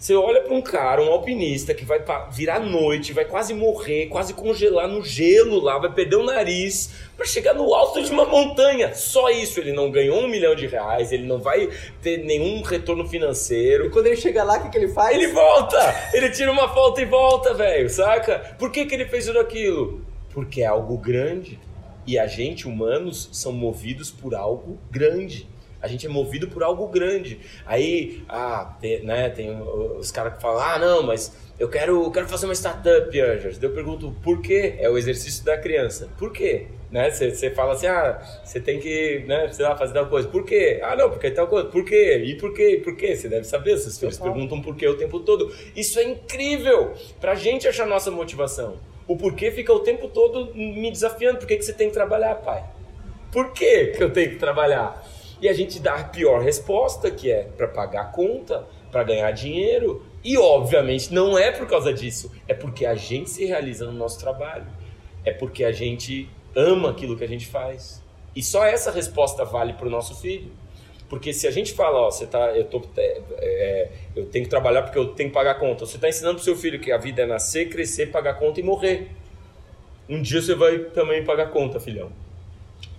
Você 0.03 0.17
olha 0.17 0.41
para 0.41 0.53
um 0.53 0.61
cara, 0.61 1.01
um 1.01 1.13
alpinista, 1.13 1.73
que 1.73 1.85
vai 1.85 2.03
virar 2.33 2.59
noite, 2.59 3.13
vai 3.13 3.25
quase 3.25 3.55
morrer, 3.55 4.09
quase 4.09 4.35
congelar 4.35 4.89
no 4.89 5.01
gelo 5.01 5.61
lá, 5.61 5.79
vai 5.79 5.93
perder 5.93 6.17
o 6.17 6.25
nariz 6.25 6.91
para 7.17 7.25
chegar 7.25 7.55
no 7.55 7.73
alto 7.73 8.03
de 8.03 8.11
uma 8.11 8.25
montanha. 8.25 8.93
Só 8.97 9.31
isso. 9.31 9.61
Ele 9.61 9.73
não 9.73 9.93
ganhou 9.93 10.19
um 10.19 10.27
milhão 10.27 10.57
de 10.57 10.67
reais, 10.67 11.13
ele 11.13 11.25
não 11.25 11.39
vai 11.39 11.71
ter 12.03 12.17
nenhum 12.19 12.63
retorno 12.63 13.05
E 13.05 13.09
financeiro. 13.11 13.91
quando 13.93 14.09
ele 14.09 14.17
chega 14.17 14.43
lá, 14.43 14.59
o 14.59 14.63
que, 14.65 14.71
que 14.71 14.79
ele 14.79 14.89
faz? 14.89 15.17
Ele 15.17 15.29
volta! 15.29 15.79
Ele 16.13 16.31
tira 16.31 16.51
uma 16.51 16.69
foto 16.75 17.01
e 17.01 17.05
volta, 17.05 17.55
velho, 17.55 17.89
saca? 17.89 18.57
Por 18.59 18.73
que, 18.73 18.85
que 18.87 18.97
ele 18.97 19.07
fez 19.07 19.27
tudo 19.27 19.39
aquilo? 19.39 20.05
Porque 20.31 20.63
é 20.63 20.67
algo 20.67 20.99
grande. 20.99 21.61
E 22.05 22.19
a 22.19 22.27
gente, 22.27 22.67
humanos, 22.67 23.29
são 23.31 23.53
movidos 23.53 24.11
por 24.11 24.35
algo 24.35 24.81
grande. 24.91 25.47
A 25.83 25.89
gente 25.89 26.07
é 26.07 26.09
movido 26.09 26.47
por 26.47 26.63
algo 26.63 26.87
grande. 26.87 27.41
Aí, 27.67 28.23
ah, 28.29 28.77
tem, 28.81 29.03
né, 29.03 29.29
tem 29.29 29.61
os 29.61 30.13
caras 30.13 30.35
que 30.35 30.41
falam, 30.41 30.63
ah, 30.63 30.79
não, 30.79 31.03
mas 31.03 31.37
eu 31.59 31.69
quero, 31.69 32.11
quero 32.11 32.29
fazer 32.29 32.47
uma 32.47 32.55
startup. 32.55 33.11
Daí 33.11 33.57
eu 33.61 33.71
pergunto, 33.73 34.17
por 34.23 34.41
quê? 34.41 34.77
É 34.79 34.89
o 34.89 34.97
exercício 34.97 35.45
da 35.45 35.59
criança. 35.59 36.09
Por 36.19 36.33
quê? 36.33 36.67
Né? 36.91 37.11
Você 37.11 37.51
fala 37.51 37.73
assim, 37.73 37.87
ah, 37.87 38.21
você 38.45 38.61
tem 38.61 38.79
que, 38.79 39.25
né, 39.27 39.49
sei 39.53 39.65
lá, 39.65 39.77
fazer 39.77 39.95
tal 39.95 40.07
coisa. 40.07 40.29
Por 40.29 40.45
quê? 40.45 40.81
Ah, 40.83 40.95
não, 40.95 41.11
porque 41.11 41.31
tal 41.31 41.47
coisa. 41.49 41.69
Por 41.69 41.85
quê? 41.85 42.23
E 42.27 42.37
por 42.37 42.55
quê? 42.55 42.81
Por 42.83 42.97
quê? 42.97 43.17
Você 43.17 43.29
deve 43.29 43.45
saber, 43.45 43.77
seus 43.79 43.99
filhos 43.99 44.17
Total. 44.17 44.33
perguntam 44.33 44.63
por 44.63 44.77
quê 44.77 44.87
o 44.87 44.97
tempo 44.97 45.21
todo. 45.21 45.53
Isso 45.75 45.99
é 45.99 46.05
incrível 46.05 46.93
pra 47.21 47.35
gente 47.35 47.67
achar 47.67 47.87
nossa 47.87 48.11
motivação. 48.11 48.77
O 49.07 49.17
porquê 49.17 49.51
fica 49.51 49.73
o 49.73 49.81
tempo 49.81 50.09
todo 50.09 50.55
me 50.55 50.91
desafiando. 50.91 51.39
Por 51.39 51.47
que, 51.49 51.57
que 51.57 51.65
você 51.65 51.73
tem 51.73 51.89
que 51.89 51.95
trabalhar, 51.95 52.37
pai? 52.37 52.65
Por 53.33 53.53
que, 53.53 53.89
que 53.89 54.03
eu 54.03 54.13
tenho 54.13 54.31
que 54.31 54.37
trabalhar? 54.37 55.03
E 55.43 55.49
a 55.49 55.53
gente 55.53 55.81
dá 55.81 55.97
a 55.97 56.05
pior 56.05 56.41
resposta, 56.41 57.11
que 57.11 57.29
é 57.29 57.43
para 57.43 57.67
pagar 57.67 58.03
a 58.03 58.05
conta, 58.05 58.65
para 58.93 59.03
ganhar 59.03 59.29
dinheiro. 59.33 60.07
E 60.23 60.39
obviamente 60.39 61.13
não 61.13 61.37
é 61.37 61.51
por 61.51 61.67
causa 61.67 61.93
disso, 61.93 62.31
é 62.47 62.55
porque 62.55 62.87
a 62.87 62.95
gente 62.95 63.29
se 63.29 63.45
realiza 63.45 63.85
no 63.85 63.93
nosso 63.93 64.21
trabalho. 64.21 64.67
É 65.25 65.33
porque 65.33 65.65
a 65.65 65.73
gente 65.73 66.29
ama 66.55 66.91
aquilo 66.91 67.17
que 67.17 67.25
a 67.25 67.29
gente 67.29 67.47
faz. 67.47 68.01
E 68.37 68.43
só 68.43 68.65
essa 68.65 68.93
resposta 68.93 69.45
vale 69.45 69.73
para 69.73 69.89
o 69.89 69.91
nosso 69.91 70.15
filho. 70.21 70.53
Porque 71.09 71.33
se 71.33 71.47
a 71.49 71.51
gente 71.51 71.73
fala, 71.73 71.99
ó, 71.99 72.11
você 72.11 72.25
tá, 72.25 72.57
eu, 72.57 72.65
tô, 72.65 72.81
é, 72.97 73.21
é, 73.39 73.91
eu 74.15 74.27
tenho 74.27 74.45
que 74.45 74.51
trabalhar 74.51 74.83
porque 74.83 74.99
eu 74.99 75.09
tenho 75.09 75.29
que 75.29 75.35
pagar 75.35 75.51
a 75.51 75.55
conta. 75.57 75.85
Você 75.85 75.97
está 75.97 76.09
ensinando 76.09 76.37
pro 76.37 76.45
seu 76.45 76.57
filho 76.57 76.79
que 76.79 76.93
a 76.93 76.97
vida 76.97 77.23
é 77.23 77.27
nascer, 77.27 77.69
crescer, 77.69 78.13
pagar 78.13 78.35
conta 78.35 78.61
e 78.61 78.63
morrer. 78.63 79.11
Um 80.09 80.23
dia 80.23 80.41
você 80.41 80.55
vai 80.55 80.79
também 80.79 81.25
pagar 81.25 81.51
conta, 81.51 81.81
filhão. 81.81 82.13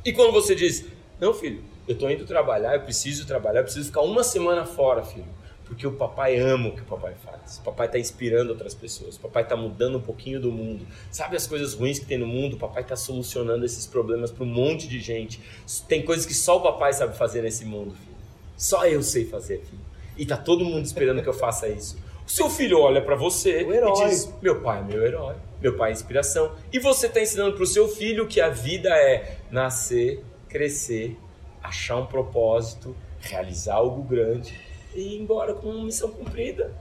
E 0.06 0.12
quando 0.12 0.34
você 0.34 0.54
diz, 0.54 0.86
não, 1.20 1.34
filho, 1.34 1.64
eu 1.88 1.98
tô 1.98 2.10
indo 2.10 2.26
trabalhar, 2.26 2.76
eu 2.76 2.82
preciso 2.82 3.26
trabalhar, 3.26 3.60
eu 3.60 3.64
preciso 3.64 3.88
ficar 3.88 4.02
uma 4.02 4.24
semana 4.24 4.66
fora, 4.66 5.04
filho. 5.04 5.26
Porque 5.66 5.88
o 5.88 5.94
papai 5.94 6.38
ama 6.38 6.70
o 6.70 6.72
que 6.76 6.82
o 6.82 6.86
papai 6.86 7.14
faz. 7.24 7.58
O 7.58 7.62
papai 7.64 7.88
está 7.88 7.98
inspirando 7.98 8.52
outras 8.52 8.74
pessoas. 8.76 9.16
O 9.16 9.20
papai 9.22 9.44
está 9.44 9.56
mudando 9.56 9.98
um 9.98 10.02
pouquinho 10.02 10.40
do 10.40 10.52
mundo. 10.52 10.86
Sabe 11.10 11.36
as 11.38 11.48
coisas 11.48 11.74
ruins 11.74 11.98
que 11.98 12.06
tem 12.06 12.18
no 12.18 12.28
mundo? 12.28 12.58
O 12.58 12.60
papai 12.60 12.84
está 12.84 12.96
solucionando 12.96 13.66
esses 13.66 13.88
problemas 13.88 14.30
para 14.30 14.44
um 14.44 14.48
monte 14.48 14.88
de 14.88 15.00
gente. 15.00 15.40
Tem 15.88 16.04
coisas 16.04 16.26
que 16.26 16.34
só 16.34 16.58
o 16.58 16.62
papai 16.62 16.94
sabe 16.94 17.18
fazer 17.18 17.42
nesse 17.42 17.66
mundo, 17.66 17.96
filho. 17.96 18.16
Só 18.58 18.86
eu 18.86 19.02
sei 19.02 19.26
fazer, 19.26 19.62
filho. 19.62 19.82
E 20.18 20.26
tá 20.26 20.38
todo 20.38 20.64
mundo 20.66 20.86
esperando 20.86 21.24
que 21.24 21.30
eu 21.30 21.34
faça 21.34 21.68
isso. 21.68 21.98
O 22.28 22.30
seu 22.30 22.50
filho 22.50 22.80
olha 22.80 23.02
para 23.02 23.16
você 23.16 23.64
O 23.64 23.74
herói. 23.74 23.92
e 24.06 24.10
diz: 24.10 24.34
Meu 24.42 24.62
pai 24.62 24.80
é 24.80 24.84
meu 24.84 25.02
herói, 25.04 25.36
meu 25.62 25.76
pai 25.76 25.90
é 25.90 25.94
inspiração. 25.94 26.52
E 26.72 26.78
você 26.78 27.08
está 27.08 27.22
ensinando 27.22 27.54
para 27.54 27.64
o 27.64 27.68
seu 27.68 27.88
filho 27.88 28.28
que 28.28 28.40
a 28.40 28.50
vida 28.50 28.90
é 28.90 29.38
nascer, 29.50 30.24
crescer, 30.48 31.18
achar 31.64 31.98
um 31.98 32.06
propósito, 32.06 32.96
realizar 33.22 33.76
algo 33.76 34.04
grande 34.04 34.54
e 34.94 35.16
ir 35.16 35.22
embora 35.22 35.54
com 35.54 35.70
uma 35.70 35.86
missão 35.86 36.12
cumprida. 36.12 36.74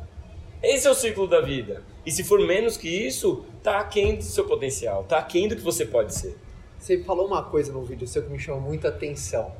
Esse 0.62 0.87
é 0.87 0.91
o 0.91 0.95
ciclo 0.95 1.27
da 1.29 1.41
vida. 1.41 1.83
E 2.05 2.11
se 2.11 2.23
for 2.25 2.41
menos 2.47 2.77
que 2.77 2.89
isso, 2.89 3.45
tá 3.62 3.79
aquém 3.79 4.17
do 4.17 4.23
seu 4.25 4.45
potencial, 4.47 5.05
tá 5.05 5.19
aquém 5.19 5.49
do 5.49 5.57
que 5.57 5.62
você 5.62 5.87
pode 5.87 6.15
ser. 6.15 6.37
Você 6.79 7.03
falou 7.05 7.27
uma 7.27 7.45
coisa 7.45 7.73
no 7.73 7.83
vídeo 7.85 8.07
seu 8.09 8.23
que 8.25 8.31
me 8.31 8.39
chamou 8.39 8.61
muita 8.61 8.89
atenção. 8.89 9.53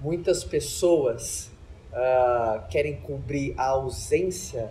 Muitas 0.00 0.44
pessoas 0.44 1.50
ah, 1.92 2.64
querem 2.70 2.96
cobrir 2.96 3.54
a 3.58 3.68
ausência, 3.68 4.70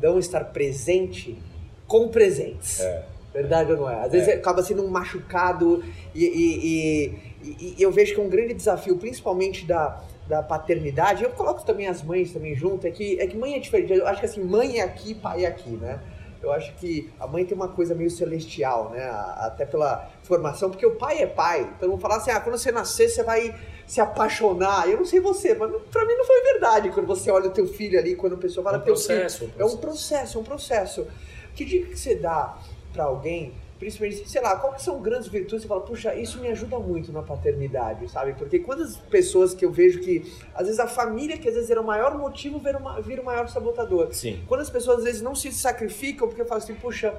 não 0.00 0.18
estar 0.18 0.44
presente 0.46 1.38
com 1.86 2.08
presentes. 2.08 2.80
É. 2.80 3.06
Verdade 3.32 3.72
ou 3.72 3.78
não 3.78 3.90
é? 3.90 4.04
Às 4.04 4.12
vezes 4.12 4.28
É. 4.28 4.34
acaba 4.34 4.62
sendo 4.62 4.82
um 4.84 4.88
machucado 4.88 5.82
e, 6.14 6.24
e- 6.24 6.66
e- 6.66 7.31
e- 7.42 7.74
e 7.78 7.82
eu 7.82 7.90
vejo 7.90 8.14
que 8.14 8.20
é 8.20 8.22
um 8.24 8.28
grande 8.28 8.54
desafio, 8.54 8.96
principalmente 8.96 9.64
da, 9.66 10.00
da 10.28 10.42
paternidade. 10.42 11.22
Eu 11.24 11.30
coloco 11.30 11.64
também 11.64 11.86
as 11.88 12.02
mães 12.02 12.32
também 12.32 12.54
junto, 12.54 12.86
é 12.86 12.90
que, 12.90 13.20
é 13.20 13.26
que 13.26 13.36
mãe 13.36 13.54
é 13.54 13.58
diferente. 13.58 13.92
Eu 13.92 14.06
acho 14.06 14.20
que 14.20 14.26
assim, 14.26 14.42
mãe 14.42 14.78
é 14.78 14.82
aqui, 14.82 15.14
pai 15.14 15.44
é 15.44 15.48
aqui, 15.48 15.70
né? 15.70 16.00
Eu 16.42 16.50
acho 16.52 16.74
que 16.74 17.08
a 17.20 17.26
mãe 17.26 17.44
tem 17.44 17.54
uma 17.56 17.68
coisa 17.68 17.94
meio 17.94 18.10
celestial, 18.10 18.90
né? 18.90 19.08
Até 19.36 19.64
pela 19.64 20.10
formação, 20.24 20.70
porque 20.70 20.84
o 20.84 20.96
pai 20.96 21.22
é 21.22 21.26
pai. 21.26 21.72
Então 21.76 21.88
vão 21.88 21.98
falar 21.98 22.16
assim, 22.16 22.32
ah, 22.32 22.40
quando 22.40 22.58
você 22.58 22.72
nascer, 22.72 23.08
você 23.08 23.22
vai 23.22 23.54
se 23.86 24.00
apaixonar. 24.00 24.88
Eu 24.88 24.96
não 24.96 25.04
sei 25.04 25.20
você, 25.20 25.54
mas 25.54 25.70
pra 25.92 26.04
mim 26.04 26.14
não 26.14 26.24
foi 26.24 26.42
verdade. 26.52 26.90
Quando 26.90 27.06
você 27.06 27.30
olha 27.30 27.46
o 27.48 27.52
teu 27.52 27.66
filho 27.68 27.96
ali, 27.98 28.16
quando 28.16 28.34
a 28.34 28.38
pessoa 28.38 28.64
fala 28.64 28.78
É 28.78 28.80
um 28.80 28.82
teu 28.84 28.96
filho. 28.96 29.20
processo, 29.20 29.44
um 29.44 29.50
É 29.56 29.64
um 29.64 29.76
processo, 29.76 30.38
é 30.38 30.40
um 30.40 30.44
processo. 30.44 31.06
Que 31.54 31.64
dica 31.64 31.86
que 31.90 31.98
você 31.98 32.16
dá 32.16 32.56
pra 32.92 33.04
alguém, 33.04 33.52
principalmente, 33.82 34.30
sei 34.30 34.40
lá, 34.40 34.56
que 34.56 34.80
são 34.80 35.02
grandes 35.02 35.26
virtudes? 35.26 35.62
Você 35.62 35.68
fala, 35.68 35.80
puxa, 35.80 36.14
isso 36.14 36.38
me 36.38 36.46
ajuda 36.46 36.78
muito 36.78 37.10
na 37.10 37.20
paternidade, 37.20 38.08
sabe? 38.08 38.32
Porque 38.34 38.60
quantas 38.60 38.96
pessoas 38.96 39.54
que 39.54 39.64
eu 39.64 39.72
vejo 39.72 39.98
que, 39.98 40.32
às 40.54 40.66
vezes, 40.66 40.78
a 40.78 40.86
família, 40.86 41.36
que 41.36 41.48
às 41.48 41.54
vezes 41.56 41.68
era 41.68 41.80
o 41.80 41.84
maior 41.84 42.16
motivo, 42.16 42.60
vira, 42.60 42.78
uma, 42.78 43.00
vira 43.00 43.20
o 43.20 43.24
maior 43.24 43.48
sabotador. 43.48 44.14
Sim. 44.14 44.40
Quando 44.46 44.60
as 44.60 44.70
pessoas, 44.70 44.98
às 44.98 45.04
vezes, 45.04 45.20
não 45.20 45.34
se 45.34 45.50
sacrificam, 45.50 46.28
porque 46.28 46.42
eu 46.42 46.46
falo 46.46 46.62
assim, 46.62 46.74
puxa, 46.74 47.12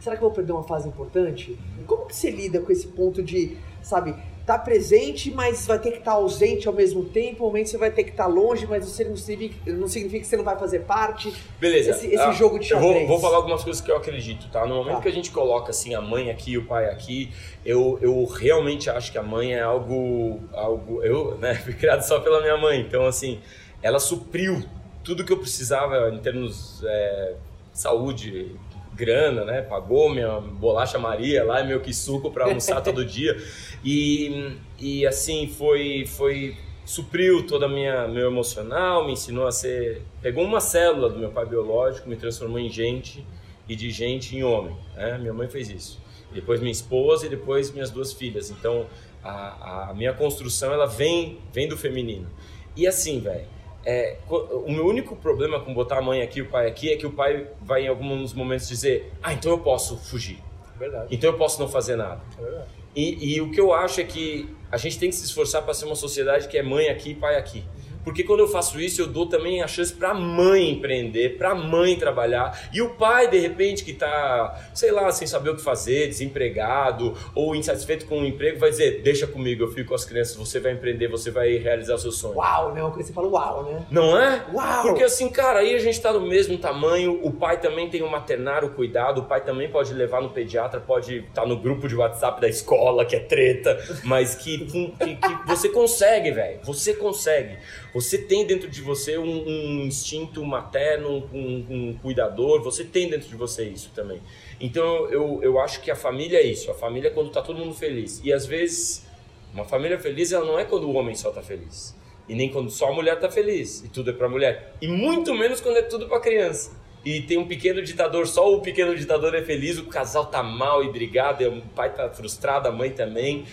será 0.00 0.16
que 0.16 0.24
eu 0.24 0.28
vou 0.28 0.34
perder 0.34 0.52
uma 0.52 0.64
fase 0.64 0.88
importante? 0.88 1.58
Como 1.86 2.06
que 2.06 2.16
você 2.16 2.30
lida 2.30 2.60
com 2.60 2.72
esse 2.72 2.88
ponto 2.88 3.22
de, 3.22 3.58
sabe, 3.82 4.14
tá 4.48 4.58
presente, 4.58 5.30
mas 5.30 5.66
vai 5.66 5.78
ter 5.78 5.90
que 5.92 5.98
estar 5.98 6.12
ausente 6.12 6.66
ao 6.66 6.72
mesmo 6.72 7.04
tempo, 7.04 7.44
um 7.44 7.48
momento 7.48 7.68
você 7.68 7.76
vai 7.76 7.90
ter 7.90 8.02
que 8.04 8.10
estar 8.12 8.26
longe, 8.26 8.66
mas 8.66 8.82
você 8.84 9.04
não 9.04 9.14
significa, 9.14 9.70
não 9.74 9.86
significa 9.86 10.20
que 10.22 10.26
você 10.26 10.36
não 10.38 10.44
vai 10.44 10.58
fazer 10.58 10.80
parte. 10.80 11.30
Beleza. 11.60 11.90
Esse- 11.90 12.06
esse 12.06 12.16
Ah, 12.16 12.32
jogo 12.32 12.58
de 12.58 12.70
eu 12.70 12.78
vou, 12.80 12.88
xadrez. 12.88 13.08
vou 13.08 13.20
falar 13.20 13.36
algumas 13.36 13.62
coisas 13.62 13.82
que 13.82 13.90
eu 13.90 13.96
acredito, 13.98 14.48
tá? 14.50 14.64
No 14.66 14.76
momento 14.76 14.96
Tá. 14.96 15.02
que 15.02 15.08
a 15.08 15.12
gente 15.12 15.30
coloca 15.30 15.70
assim 15.70 15.94
a 15.94 16.00
mãe 16.00 16.30
aqui 16.30 16.52
e 16.52 16.58
o 16.58 16.64
pai 16.64 16.86
aqui, 16.86 17.30
eu, 17.62 17.98
eu 18.00 18.24
realmente 18.24 18.88
acho 18.88 19.12
que 19.12 19.18
a 19.18 19.22
mãe 19.22 19.52
é 19.52 19.60
algo, 19.60 20.40
algo. 20.54 21.02
Eu, 21.04 21.36
né, 21.36 21.54
fui 21.62 21.74
criado 21.74 22.00
só 22.00 22.18
pela 22.20 22.40
minha 22.40 22.56
mãe, 22.56 22.80
então 22.80 23.04
assim, 23.06 23.40
ela 23.82 23.98
supriu 24.00 24.64
tudo 25.04 25.24
que 25.24 25.32
eu 25.32 25.38
precisava 25.38 26.08
em 26.10 26.18
termos 26.20 26.82
é, 26.84 27.34
saúde, 27.72 28.56
grana, 28.98 29.44
né? 29.44 29.62
Pagou 29.62 30.10
minha 30.10 30.40
bolacha 30.40 30.98
Maria 30.98 31.44
lá, 31.44 31.62
meu 31.62 31.80
que 31.80 31.94
suco 31.94 32.30
para 32.30 32.46
almoçar 32.46 32.80
todo 32.82 33.04
dia. 33.04 33.40
E, 33.84 34.56
e 34.78 35.06
assim, 35.06 35.46
foi, 35.46 36.04
foi 36.04 36.56
supriu 36.84 37.46
toda 37.46 37.66
a 37.66 37.68
minha 37.68 38.08
meu 38.08 38.26
emocional, 38.26 39.06
me 39.06 39.12
ensinou 39.12 39.46
a 39.46 39.52
ser, 39.52 40.02
pegou 40.20 40.44
uma 40.44 40.60
célula 40.60 41.08
do 41.08 41.18
meu 41.18 41.30
pai 41.30 41.46
biológico, 41.46 42.08
me 42.08 42.16
transformou 42.16 42.58
em 42.58 42.68
gente 42.68 43.24
e 43.68 43.76
de 43.76 43.90
gente 43.90 44.36
em 44.36 44.42
homem, 44.42 44.76
né? 44.96 45.16
Minha 45.18 45.32
mãe 45.32 45.48
fez 45.48 45.70
isso. 45.70 46.00
Depois 46.32 46.60
minha 46.60 46.72
esposa 46.72 47.26
e 47.26 47.28
depois 47.28 47.70
minhas 47.70 47.90
duas 47.90 48.12
filhas. 48.12 48.50
Então, 48.50 48.86
a, 49.22 49.90
a 49.90 49.94
minha 49.94 50.12
construção 50.12 50.72
ela 50.72 50.86
vem 50.86 51.38
vem 51.52 51.68
do 51.68 51.76
feminino. 51.76 52.28
E 52.76 52.86
assim, 52.86 53.20
velho, 53.20 53.46
é, 53.90 54.18
o 54.28 54.70
meu 54.70 54.86
único 54.86 55.16
problema 55.16 55.60
com 55.60 55.72
botar 55.72 55.96
a 55.96 56.02
mãe 56.02 56.20
aqui 56.20 56.40
e 56.40 56.42
o 56.42 56.46
pai 56.50 56.66
aqui 56.66 56.92
é 56.92 56.96
que 56.98 57.06
o 57.06 57.10
pai 57.10 57.46
vai 57.62 57.84
em 57.84 57.88
alguns 57.88 58.34
momentos 58.34 58.68
dizer: 58.68 59.10
"Ah, 59.22 59.32
então 59.32 59.50
eu 59.50 59.58
posso 59.60 59.96
fugir. 59.96 60.38
Verdade. 60.78 61.06
Então 61.10 61.30
eu 61.30 61.38
posso 61.38 61.58
não 61.58 61.68
fazer 61.68 61.96
nada". 61.96 62.20
É. 62.38 62.62
E, 62.94 63.36
e 63.36 63.40
o 63.40 63.50
que 63.50 63.58
eu 63.58 63.72
acho 63.72 63.98
é 64.02 64.04
que 64.04 64.54
a 64.70 64.76
gente 64.76 64.98
tem 64.98 65.08
que 65.08 65.16
se 65.16 65.24
esforçar 65.24 65.62
para 65.62 65.72
ser 65.72 65.86
uma 65.86 65.94
sociedade 65.94 66.48
que 66.48 66.58
é 66.58 66.62
mãe 66.62 66.90
aqui 66.90 67.12
e 67.12 67.14
pai 67.14 67.36
aqui. 67.36 67.64
Porque 68.08 68.24
quando 68.24 68.40
eu 68.40 68.48
faço 68.48 68.80
isso, 68.80 69.02
eu 69.02 69.06
dou 69.06 69.26
também 69.26 69.62
a 69.62 69.66
chance 69.66 69.92
para 69.92 70.12
a 70.12 70.14
mãe 70.14 70.70
empreender, 70.70 71.36
para 71.36 71.50
a 71.50 71.54
mãe 71.54 71.94
trabalhar. 71.94 72.58
E 72.72 72.80
o 72.80 72.94
pai, 72.94 73.28
de 73.28 73.38
repente, 73.38 73.84
que 73.84 73.90
está, 73.90 74.58
sei 74.72 74.90
lá, 74.90 75.12
sem 75.12 75.28
saber 75.28 75.50
o 75.50 75.56
que 75.56 75.62
fazer, 75.62 76.08
desempregado 76.08 77.14
ou 77.34 77.54
insatisfeito 77.54 78.06
com 78.06 78.22
o 78.22 78.24
emprego, 78.24 78.58
vai 78.58 78.70
dizer: 78.70 79.02
Deixa 79.02 79.26
comigo, 79.26 79.62
eu 79.62 79.68
fico 79.68 79.90
com 79.90 79.94
as 79.94 80.06
crianças, 80.06 80.36
você 80.36 80.58
vai 80.58 80.72
empreender, 80.72 81.08
você 81.08 81.30
vai 81.30 81.58
realizar 81.58 81.96
o 81.96 81.98
seu 81.98 82.10
sonho. 82.10 82.36
Uau, 82.36 82.72
né? 82.72 82.80
Você 82.96 83.12
fala 83.12 83.28
uau, 83.28 83.64
né? 83.64 83.86
Não 83.90 84.18
é? 84.18 84.42
Uau! 84.54 84.82
Porque 84.84 85.04
assim, 85.04 85.28
cara, 85.28 85.58
aí 85.58 85.74
a 85.74 85.78
gente 85.78 86.00
tá 86.00 86.10
do 86.10 86.22
mesmo 86.22 86.56
tamanho, 86.56 87.20
o 87.22 87.30
pai 87.30 87.60
também 87.60 87.90
tem 87.90 88.00
o 88.00 88.10
maternário 88.10 88.70
cuidado, 88.70 89.20
o 89.20 89.24
pai 89.24 89.42
também 89.42 89.68
pode 89.68 89.92
levar 89.92 90.22
no 90.22 90.30
pediatra, 90.30 90.80
pode 90.80 91.18
estar 91.18 91.44
no 91.44 91.58
grupo 91.58 91.86
de 91.86 91.94
WhatsApp 91.94 92.40
da 92.40 92.48
escola, 92.48 93.04
que 93.04 93.16
é 93.16 93.20
treta, 93.20 93.78
mas 94.02 94.34
que, 94.34 94.64
que, 94.64 95.16
que 95.16 95.46
você 95.46 95.68
consegue, 95.68 96.30
velho. 96.30 96.60
Você 96.62 96.94
consegue. 96.94 97.58
Você 97.98 98.16
tem 98.16 98.46
dentro 98.46 98.70
de 98.70 98.80
você 98.80 99.18
um, 99.18 99.24
um 99.24 99.84
instinto 99.84 100.44
materno, 100.44 101.28
um, 101.34 101.66
um 101.68 101.98
cuidador, 102.00 102.62
você 102.62 102.84
tem 102.84 103.10
dentro 103.10 103.28
de 103.28 103.34
você 103.34 103.64
isso 103.64 103.90
também. 103.92 104.22
Então 104.60 105.10
eu, 105.10 105.40
eu 105.42 105.58
acho 105.58 105.80
que 105.80 105.90
a 105.90 105.96
família 105.96 106.38
é 106.38 106.46
isso, 106.46 106.70
a 106.70 106.74
família 106.74 107.08
é 107.08 107.10
quando 107.10 107.30
tá 107.30 107.42
todo 107.42 107.58
mundo 107.58 107.74
feliz. 107.74 108.20
E 108.22 108.32
às 108.32 108.46
vezes, 108.46 109.04
uma 109.52 109.64
família 109.64 109.98
feliz 109.98 110.30
ela 110.30 110.46
não 110.46 110.56
é 110.56 110.64
quando 110.64 110.84
o 110.84 110.94
homem 110.94 111.16
só 111.16 111.32
tá 111.32 111.42
feliz. 111.42 111.92
E 112.28 112.36
nem 112.36 112.48
quando 112.48 112.70
só 112.70 112.90
a 112.90 112.92
mulher 112.92 113.18
tá 113.18 113.28
feliz 113.28 113.82
e 113.82 113.88
tudo 113.88 114.10
é 114.10 114.12
pra 114.12 114.28
mulher. 114.28 114.74
E 114.80 114.86
muito 114.86 115.34
menos 115.34 115.60
quando 115.60 115.78
é 115.78 115.82
tudo 115.82 116.06
pra 116.06 116.20
criança. 116.20 116.70
E 117.04 117.22
tem 117.22 117.36
um 117.36 117.48
pequeno 117.48 117.82
ditador, 117.82 118.28
só 118.28 118.54
o 118.54 118.60
pequeno 118.60 118.94
ditador 118.94 119.34
é 119.34 119.42
feliz, 119.42 119.76
o 119.76 119.86
casal 119.86 120.26
tá 120.26 120.40
mal 120.40 120.84
e 120.84 120.92
brigado, 120.92 121.44
o 121.48 121.62
pai 121.74 121.92
tá 121.92 122.08
frustrado, 122.10 122.68
a 122.68 122.70
mãe 122.70 122.90
também. 122.90 123.44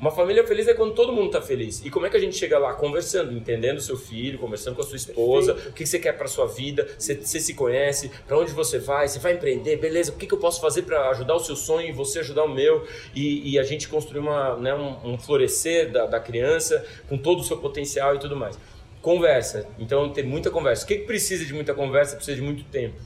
Uma 0.00 0.12
família 0.12 0.46
feliz 0.46 0.68
é 0.68 0.74
quando 0.74 0.94
todo 0.94 1.12
mundo 1.12 1.32
tá 1.32 1.42
feliz. 1.42 1.84
E 1.84 1.90
como 1.90 2.06
é 2.06 2.10
que 2.10 2.16
a 2.16 2.20
gente 2.20 2.36
chega 2.36 2.56
lá? 2.56 2.72
Conversando, 2.74 3.32
entendendo 3.32 3.78
o 3.78 3.80
seu 3.80 3.96
filho, 3.96 4.38
conversando 4.38 4.76
com 4.76 4.82
a 4.82 4.84
sua 4.84 4.96
esposa, 4.96 5.54
o 5.54 5.72
que 5.72 5.84
você 5.84 5.98
quer 5.98 6.12
pra 6.12 6.28
sua 6.28 6.46
vida, 6.46 6.88
você, 6.96 7.16
você 7.16 7.40
se 7.40 7.52
conhece, 7.54 8.08
pra 8.24 8.38
onde 8.38 8.52
você 8.52 8.78
vai, 8.78 9.08
você 9.08 9.18
vai 9.18 9.32
empreender, 9.32 9.76
beleza, 9.76 10.12
o 10.12 10.14
que, 10.14 10.26
que 10.26 10.32
eu 10.32 10.38
posso 10.38 10.60
fazer 10.60 10.82
pra 10.82 11.10
ajudar 11.10 11.34
o 11.34 11.40
seu 11.40 11.56
sonho 11.56 11.88
e 11.88 11.92
você 11.92 12.20
ajudar 12.20 12.44
o 12.44 12.48
meu, 12.48 12.86
e, 13.12 13.52
e 13.52 13.58
a 13.58 13.64
gente 13.64 13.88
construir 13.88 14.20
uma, 14.20 14.56
né, 14.56 14.72
um, 14.72 15.14
um 15.14 15.18
florescer 15.18 15.90
da, 15.90 16.06
da 16.06 16.20
criança 16.20 16.86
com 17.08 17.18
todo 17.18 17.40
o 17.40 17.44
seu 17.44 17.56
potencial 17.56 18.14
e 18.14 18.20
tudo 18.20 18.36
mais. 18.36 18.56
Conversa, 19.02 19.66
então 19.80 20.10
ter 20.10 20.22
muita 20.22 20.48
conversa. 20.48 20.84
O 20.84 20.88
que, 20.88 20.98
que 20.98 21.06
precisa 21.06 21.44
de 21.44 21.52
muita 21.52 21.74
conversa? 21.74 22.14
Precisa 22.14 22.36
de 22.36 22.42
muito 22.42 22.62
tempo 22.64 22.96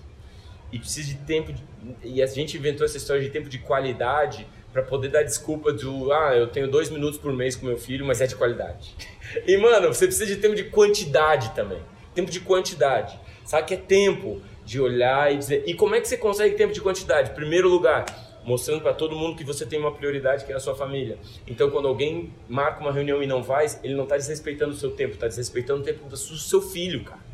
e 0.72 0.78
precisa 0.78 1.06
de 1.06 1.16
tempo 1.16 1.52
de, 1.52 1.62
e 2.02 2.22
a 2.22 2.26
gente 2.26 2.56
inventou 2.56 2.84
essa 2.84 2.96
história 2.96 3.22
de 3.22 3.28
tempo 3.28 3.48
de 3.48 3.58
qualidade 3.58 4.46
para 4.72 4.82
poder 4.82 5.08
dar 5.08 5.22
desculpa 5.22 5.72
do 5.72 6.12
ah 6.12 6.34
eu 6.34 6.46
tenho 6.46 6.68
dois 6.68 6.90
minutos 6.90 7.18
por 7.18 7.32
mês 7.32 7.54
com 7.54 7.66
meu 7.66 7.76
filho 7.76 8.04
mas 8.04 8.20
é 8.20 8.26
de 8.26 8.36
qualidade. 8.36 8.94
E 9.46 9.56
mano 9.56 9.88
você 9.88 10.06
precisa 10.06 10.26
de 10.26 10.36
tempo 10.36 10.54
de 10.54 10.64
quantidade 10.64 11.54
também. 11.54 11.80
Tempo 12.14 12.30
de 12.30 12.38
quantidade. 12.40 13.18
Sabe 13.46 13.66
que 13.66 13.72
é 13.72 13.78
tempo? 13.78 14.42
De 14.62 14.78
olhar 14.78 15.32
e 15.32 15.38
dizer 15.38 15.64
e 15.66 15.72
como 15.72 15.94
é 15.94 16.00
que 16.00 16.06
você 16.06 16.18
consegue 16.18 16.54
tempo 16.54 16.72
de 16.72 16.80
quantidade? 16.80 17.30
Primeiro 17.30 17.68
lugar 17.68 18.04
mostrando 18.44 18.82
para 18.82 18.92
todo 18.92 19.14
mundo 19.16 19.36
que 19.36 19.44
você 19.44 19.64
tem 19.64 19.78
uma 19.78 19.92
prioridade 19.92 20.44
que 20.44 20.52
é 20.52 20.56
a 20.56 20.60
sua 20.60 20.74
família. 20.74 21.16
Então 21.46 21.70
quando 21.70 21.88
alguém 21.88 22.30
marca 22.46 22.80
uma 22.80 22.92
reunião 22.92 23.22
e 23.22 23.26
não 23.26 23.42
faz 23.42 23.80
ele 23.82 23.94
não 23.94 24.04
está 24.04 24.16
desrespeitando 24.16 24.72
o 24.72 24.76
seu 24.76 24.90
tempo 24.90 25.14
está 25.14 25.26
desrespeitando 25.26 25.80
o 25.80 25.84
tempo 25.84 26.06
do 26.06 26.16
seu 26.16 26.60
filho 26.60 27.04
cara. 27.04 27.32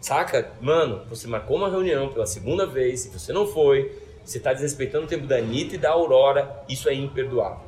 Saca? 0.00 0.52
Mano, 0.60 1.02
você 1.08 1.26
marcou 1.26 1.56
uma 1.56 1.68
reunião 1.68 2.08
pela 2.08 2.26
segunda 2.26 2.66
vez, 2.66 3.06
e 3.06 3.08
você 3.08 3.32
não 3.32 3.44
foi, 3.44 3.90
você 4.26 4.38
está 4.38 4.52
desrespeitando 4.52 5.04
o 5.04 5.08
tempo 5.08 5.26
da 5.26 5.36
Anitta 5.36 5.76
e 5.76 5.78
da 5.78 5.90
Aurora, 5.90 6.62
isso 6.68 6.88
é 6.88 6.94
imperdoável. 6.94 7.64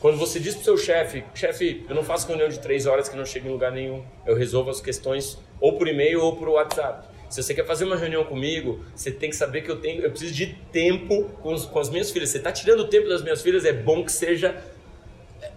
Quando 0.00 0.18
você 0.18 0.38
diz 0.38 0.54
pro 0.54 0.64
seu 0.64 0.76
chefe, 0.78 1.24
chefe, 1.34 1.84
eu 1.88 1.94
não 1.94 2.02
faço 2.04 2.26
reunião 2.28 2.48
de 2.48 2.58
três 2.60 2.86
horas 2.86 3.08
que 3.08 3.16
não 3.16 3.24
chega 3.24 3.48
em 3.48 3.52
lugar 3.52 3.72
nenhum, 3.72 4.04
eu 4.26 4.36
resolvo 4.36 4.70
as 4.70 4.80
questões 4.80 5.38
ou 5.60 5.76
por 5.78 5.88
e-mail 5.88 6.22
ou 6.22 6.36
por 6.36 6.48
WhatsApp. 6.48 7.08
Se 7.30 7.42
você 7.42 7.54
quer 7.54 7.66
fazer 7.66 7.84
uma 7.84 7.96
reunião 7.96 8.22
comigo, 8.24 8.84
você 8.94 9.10
tem 9.10 9.30
que 9.30 9.34
saber 9.36 9.62
que 9.62 9.70
eu 9.70 9.80
tenho, 9.80 10.02
eu 10.02 10.10
preciso 10.10 10.34
de 10.34 10.46
tempo 10.70 11.24
com, 11.42 11.52
os- 11.54 11.64
com 11.66 11.78
as 11.80 11.88
minhas 11.88 12.10
filhas. 12.10 12.28
Você 12.28 12.36
está 12.38 12.52
tirando 12.52 12.80
o 12.80 12.88
tempo 12.88 13.08
das 13.08 13.22
minhas 13.22 13.42
filhas, 13.42 13.64
é 13.64 13.72
bom 13.72 14.04
que 14.04 14.12
seja 14.12 14.54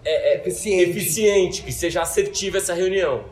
é, 0.04 0.34
é, 0.34 0.40
Eficiente. 0.40 0.90
eficiente, 0.90 1.62
que 1.62 1.72
seja 1.72 2.00
assertiva 2.02 2.56
essa 2.58 2.72
reunião. 2.74 3.24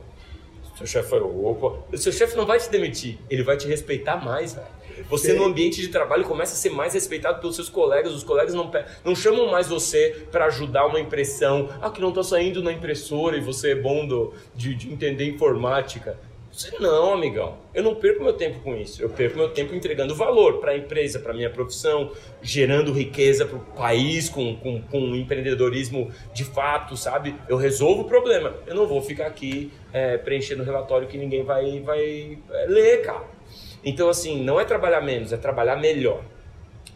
Seu 0.77 0.87
chefe 0.87 1.09
foi, 1.09 1.21
opa, 1.21 1.79
o 1.91 1.97
seu 1.97 2.13
chefe 2.13 2.37
não 2.37 2.45
vai 2.45 2.59
te 2.59 2.69
demitir, 2.71 3.19
ele 3.31 3.43
vai 3.43 3.57
te 3.57 3.67
respeitar 3.67 4.23
mais, 4.23 4.53
velho. 4.55 4.67
Você 5.09 5.33
no 5.33 5.45
ambiente 5.45 5.81
de 5.81 5.89
trabalho 5.89 6.25
começa 6.25 6.55
a 6.55 6.57
ser 6.57 6.71
mais 6.71 6.95
respeitado 6.95 7.41
pelos 7.41 7.57
seus 7.57 7.69
colegas, 7.69 8.13
os 8.13 8.25
colegas 8.25 8.55
não, 8.55 8.71
não 9.05 9.15
chamam 9.15 9.51
mais 9.51 9.69
você 9.69 10.27
para 10.31 10.47
ajudar 10.47 10.87
uma 10.87 11.01
impressão, 11.01 11.69
ah, 11.81 11.91
que 11.91 12.01
não 12.01 12.13
tá 12.13 12.23
saindo 12.23 12.63
na 12.63 12.73
impressora 12.73 13.37
e 13.37 13.41
você 13.41 13.73
é 13.73 13.75
bom 13.75 14.07
do, 14.07 14.33
de, 14.55 14.75
de 14.75 14.93
entender 14.93 15.29
informática. 15.29 16.19
Você, 16.57 16.75
não, 16.81 17.13
amigão, 17.13 17.59
eu 17.75 17.83
não 17.83 17.95
perco 17.95 18.25
meu 18.25 18.33
tempo 18.33 18.61
com 18.61 18.75
isso. 18.75 19.03
Eu 19.03 19.11
perco 19.11 19.37
meu 19.37 19.51
tempo 19.51 19.75
entregando 19.75 20.15
valor 20.15 20.59
para 20.59 20.73
a 20.73 20.77
empresa, 20.77 21.19
para 21.19 21.35
minha 21.35 21.51
profissão, 21.51 22.13
gerando 22.41 22.95
riqueza 22.95 23.45
para 23.45 23.59
o 23.59 23.61
país 23.61 24.31
com, 24.31 24.57
com, 24.57 24.81
com 24.81 25.15
empreendedorismo 25.15 26.11
de 26.33 26.45
fato, 26.45 26.97
sabe? 26.97 27.37
Eu 27.47 27.59
resolvo 27.59 28.03
o 28.03 28.05
problema. 28.07 28.55
Eu 28.67 28.75
não 28.75 28.87
vou 28.87 29.03
ficar 29.03 29.27
aqui 29.27 29.71
é, 29.93 30.17
preenchendo 30.17 30.63
relatório 30.63 31.07
que 31.07 31.19
ninguém 31.19 31.45
vai, 31.45 31.79
vai 31.81 32.39
é, 32.51 32.67
ler, 32.67 33.03
cara. 33.03 33.36
Então, 33.85 34.09
assim, 34.09 34.43
não 34.43 34.59
é 34.59 34.65
trabalhar 34.65 35.01
menos, 35.01 35.33
é 35.33 35.37
trabalhar 35.37 35.77
melhor. 35.77 36.23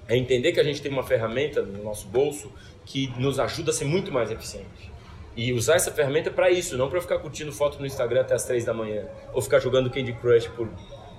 É 0.08 0.16
entender 0.16 0.52
que 0.52 0.60
a 0.60 0.64
gente 0.64 0.82
tem 0.82 0.90
uma 0.90 1.04
ferramenta 1.04 1.62
no 1.62 1.84
nosso 1.84 2.08
bolso 2.08 2.52
que 2.84 3.12
nos 3.16 3.38
ajuda 3.38 3.70
a 3.70 3.74
ser 3.74 3.84
muito 3.84 4.10
mais 4.10 4.30
eficiente. 4.30 4.90
E 5.36 5.52
usar 5.52 5.76
essa 5.76 5.92
ferramenta 5.92 6.30
para 6.30 6.50
isso, 6.50 6.76
não 6.76 6.90
para 6.90 7.00
ficar 7.00 7.18
curtindo 7.18 7.52
foto 7.52 7.78
no 7.78 7.86
Instagram 7.86 8.22
até 8.22 8.34
as 8.34 8.44
três 8.44 8.64
da 8.64 8.74
manhã. 8.74 9.06
Ou 9.32 9.40
ficar 9.40 9.60
jogando 9.60 9.88
Candy 9.88 10.12
Crush 10.14 10.48
por, 10.48 10.68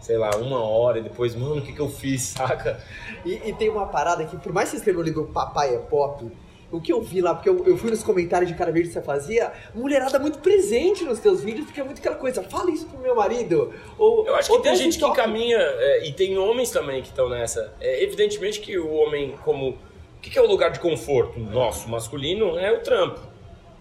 sei 0.02 0.18
lá, 0.18 0.32
uma 0.36 0.62
hora 0.62 1.00
e 1.00 1.02
depois, 1.02 1.34
mano, 1.34 1.58
o 1.58 1.62
que, 1.62 1.72
que 1.72 1.80
eu 1.80 1.90
fiz, 1.90 2.22
saca? 2.36 2.84
E, 3.26 3.50
e 3.50 3.54
tem 3.54 3.70
uma 3.70 3.88
parada 3.88 4.26
que, 4.26 4.36
por 4.38 4.52
mais 4.52 4.70
que 4.70 4.72
você 4.72 4.78
escreva 4.78 5.00
o 5.00 5.04
livro 5.04 5.28
Papai 5.28 5.74
é 5.74 5.78
Pop, 5.78 6.30
o 6.72 6.80
que 6.80 6.92
eu 6.92 7.02
vi 7.02 7.22
lá, 7.22 7.36
porque 7.36 7.50
eu, 7.50 7.66
eu 7.66 7.78
fui 7.78 7.90
nos 7.90 8.02
comentários 8.02 8.50
de 8.50 8.58
cada 8.58 8.72
vídeo 8.72 8.88
que 8.88 8.94
você 8.94 9.02
fazia, 9.02 9.52
mulherada 9.76 10.18
muito 10.18 10.40
presente 10.40 11.04
nos 11.04 11.20
teus 11.20 11.44
vídeos, 11.44 11.66
porque 11.66 11.82
é 11.82 11.84
muito 11.84 12.00
aquela 12.00 12.16
coisa, 12.16 12.42
fala 12.44 12.72
isso 12.72 12.86
pro 12.88 13.00
meu 13.00 13.16
marido. 13.16 13.74
Ou, 13.98 14.26
eu 14.26 14.36
acho 14.36 14.52
que 14.52 14.62
tem 14.62 14.76
gente 14.76 14.98
que 14.98 15.06
encaminha, 15.06 15.58
é, 15.58 16.08
e 16.08 16.14
tem 16.14 16.38
homens 16.38 16.72
também 16.72 17.02
que 17.02 17.10
estão 17.10 17.28
nessa. 17.30 17.74
É, 17.82 18.04
evidentemente 18.04 18.60
que 18.60 18.78
o 18.78 18.92
homem, 18.94 19.36
como. 19.44 19.70
O 19.70 20.22
que, 20.22 20.30
que 20.30 20.38
é 20.38 20.42
o 20.42 20.48
lugar 20.48 20.70
de 20.70 20.80
conforto 20.80 21.40
nosso, 21.40 21.90
masculino? 21.90 22.58
É 22.58 22.72
o 22.72 22.82
trampo. 22.82 23.20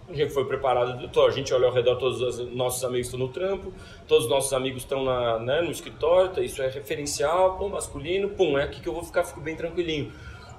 A 0.09 0.13
gente 0.13 0.33
foi 0.33 0.43
preparado, 0.43 1.09
a 1.21 1.29
gente 1.29 1.53
olha 1.53 1.67
ao 1.67 1.73
redor, 1.73 1.95
todos 1.95 2.19
os 2.21 2.53
nossos 2.53 2.83
amigos 2.83 3.07
estão 3.07 3.19
no 3.19 3.29
trampo, 3.29 3.71
todos 4.07 4.25
os 4.25 4.29
nossos 4.29 4.51
amigos 4.51 4.81
estão 4.81 5.05
na, 5.05 5.39
né, 5.39 5.61
no 5.61 5.71
escritório, 5.71 6.43
isso 6.43 6.61
é 6.61 6.67
referencial, 6.67 7.57
pô, 7.57 7.69
masculino, 7.69 8.27
pum, 8.29 8.57
é 8.57 8.63
aqui 8.63 8.81
que 8.81 8.89
eu 8.89 8.93
vou 8.93 9.03
ficar, 9.03 9.23
fico 9.23 9.39
bem 9.39 9.55
tranquilinho. 9.55 10.11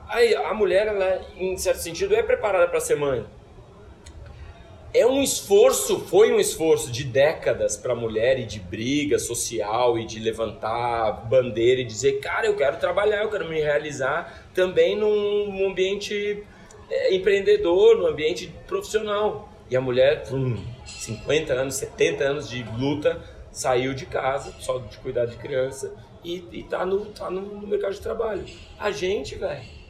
Aí 0.09 0.35
a 0.35 0.52
mulher, 0.52 0.88
ela, 0.88 1.21
em 1.37 1.56
certo 1.56 1.78
sentido, 1.78 2.14
é 2.14 2.23
preparada 2.23 2.68
para 2.68 2.80
ser 2.80 2.97
mãe. 2.97 3.25
É 4.94 5.06
um 5.06 5.23
esforço, 5.23 6.00
foi 6.00 6.30
um 6.30 6.38
esforço 6.38 6.92
de 6.92 7.02
décadas 7.02 7.78
para 7.78 7.94
a 7.94 7.97
mulher 7.97 8.38
e 8.38 8.44
de 8.44 8.61
briga 8.61 9.18
social 9.18 9.99
e 9.99 10.04
de 10.04 10.21
levantar 10.21 11.26
bandeira 11.30 11.80
e 11.80 11.85
dizer, 11.85 12.21
cara, 12.21 12.47
eu 12.47 12.54
quero 12.54 12.76
trabalhar, 12.76 13.23
eu 13.23 13.30
quero 13.30 13.49
me 13.49 13.59
realizar 13.59 14.50
também 14.52 14.94
num 14.94 15.66
ambiente 15.66 16.44
é, 16.90 17.14
empreendedor, 17.14 17.97
num 17.97 18.06
ambiente 18.06 18.52
profissional. 18.66 19.49
E 19.71 19.75
a 19.75 19.80
mulher, 19.80 20.28
com 20.28 20.59
50 20.85 21.54
anos, 21.54 21.76
70 21.76 22.25
anos 22.25 22.50
de 22.50 22.62
luta, 22.76 23.18
saiu 23.50 23.94
de 23.94 24.04
casa, 24.04 24.54
só 24.59 24.76
de 24.76 24.99
cuidar 24.99 25.25
de 25.25 25.37
criança, 25.37 25.94
e, 26.23 26.44
e 26.52 26.64
tá, 26.64 26.85
no, 26.85 27.06
tá 27.06 27.30
no 27.30 27.66
mercado 27.66 27.94
de 27.94 28.00
trabalho. 28.02 28.44
A 28.78 28.90
gente, 28.90 29.37
velho 29.37 29.81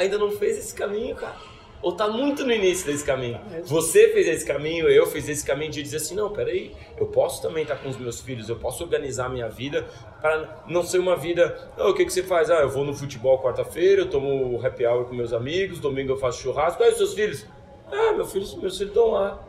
ainda 0.00 0.18
não 0.18 0.30
fez 0.30 0.58
esse 0.58 0.74
caminho, 0.74 1.14
cara. 1.14 1.36
Ou 1.82 1.92
tá 1.92 2.06
muito 2.08 2.44
no 2.44 2.52
início 2.52 2.86
desse 2.86 3.04
caminho. 3.04 3.40
Você 3.64 4.08
fez 4.08 4.28
esse 4.28 4.44
caminho, 4.44 4.86
eu 4.88 5.06
fiz 5.06 5.28
esse 5.28 5.44
caminho 5.44 5.70
de 5.70 5.82
dizer 5.82 5.96
assim, 5.96 6.14
não, 6.14 6.30
peraí, 6.30 6.72
eu 6.98 7.06
posso 7.06 7.40
também 7.40 7.62
estar 7.62 7.76
tá 7.76 7.82
com 7.82 7.88
os 7.88 7.96
meus 7.96 8.20
filhos, 8.20 8.50
eu 8.50 8.56
posso 8.56 8.84
organizar 8.84 9.26
a 9.26 9.28
minha 9.30 9.48
vida 9.48 9.86
para 10.20 10.62
não 10.68 10.82
ser 10.82 10.98
uma 10.98 11.16
vida, 11.16 11.70
oh, 11.78 11.90
o 11.90 11.94
que, 11.94 12.04
que 12.04 12.12
você 12.12 12.22
faz? 12.22 12.50
Ah, 12.50 12.60
eu 12.60 12.68
vou 12.68 12.84
no 12.84 12.92
futebol 12.92 13.42
quarta-feira, 13.42 14.02
eu 14.02 14.10
tomo 14.10 14.60
happy 14.64 14.84
hour 14.84 15.06
com 15.06 15.14
meus 15.14 15.32
amigos, 15.32 15.78
domingo 15.78 16.12
eu 16.12 16.18
faço 16.18 16.42
churrasco, 16.42 16.82
ah, 16.82 16.88
os 16.88 16.98
seus 16.98 17.14
filhos? 17.14 17.46
Ah, 17.90 18.12
meus 18.12 18.30
filhos, 18.30 18.54
meus 18.56 18.76
filhos 18.76 18.90
estão 18.90 19.12
lá. 19.12 19.42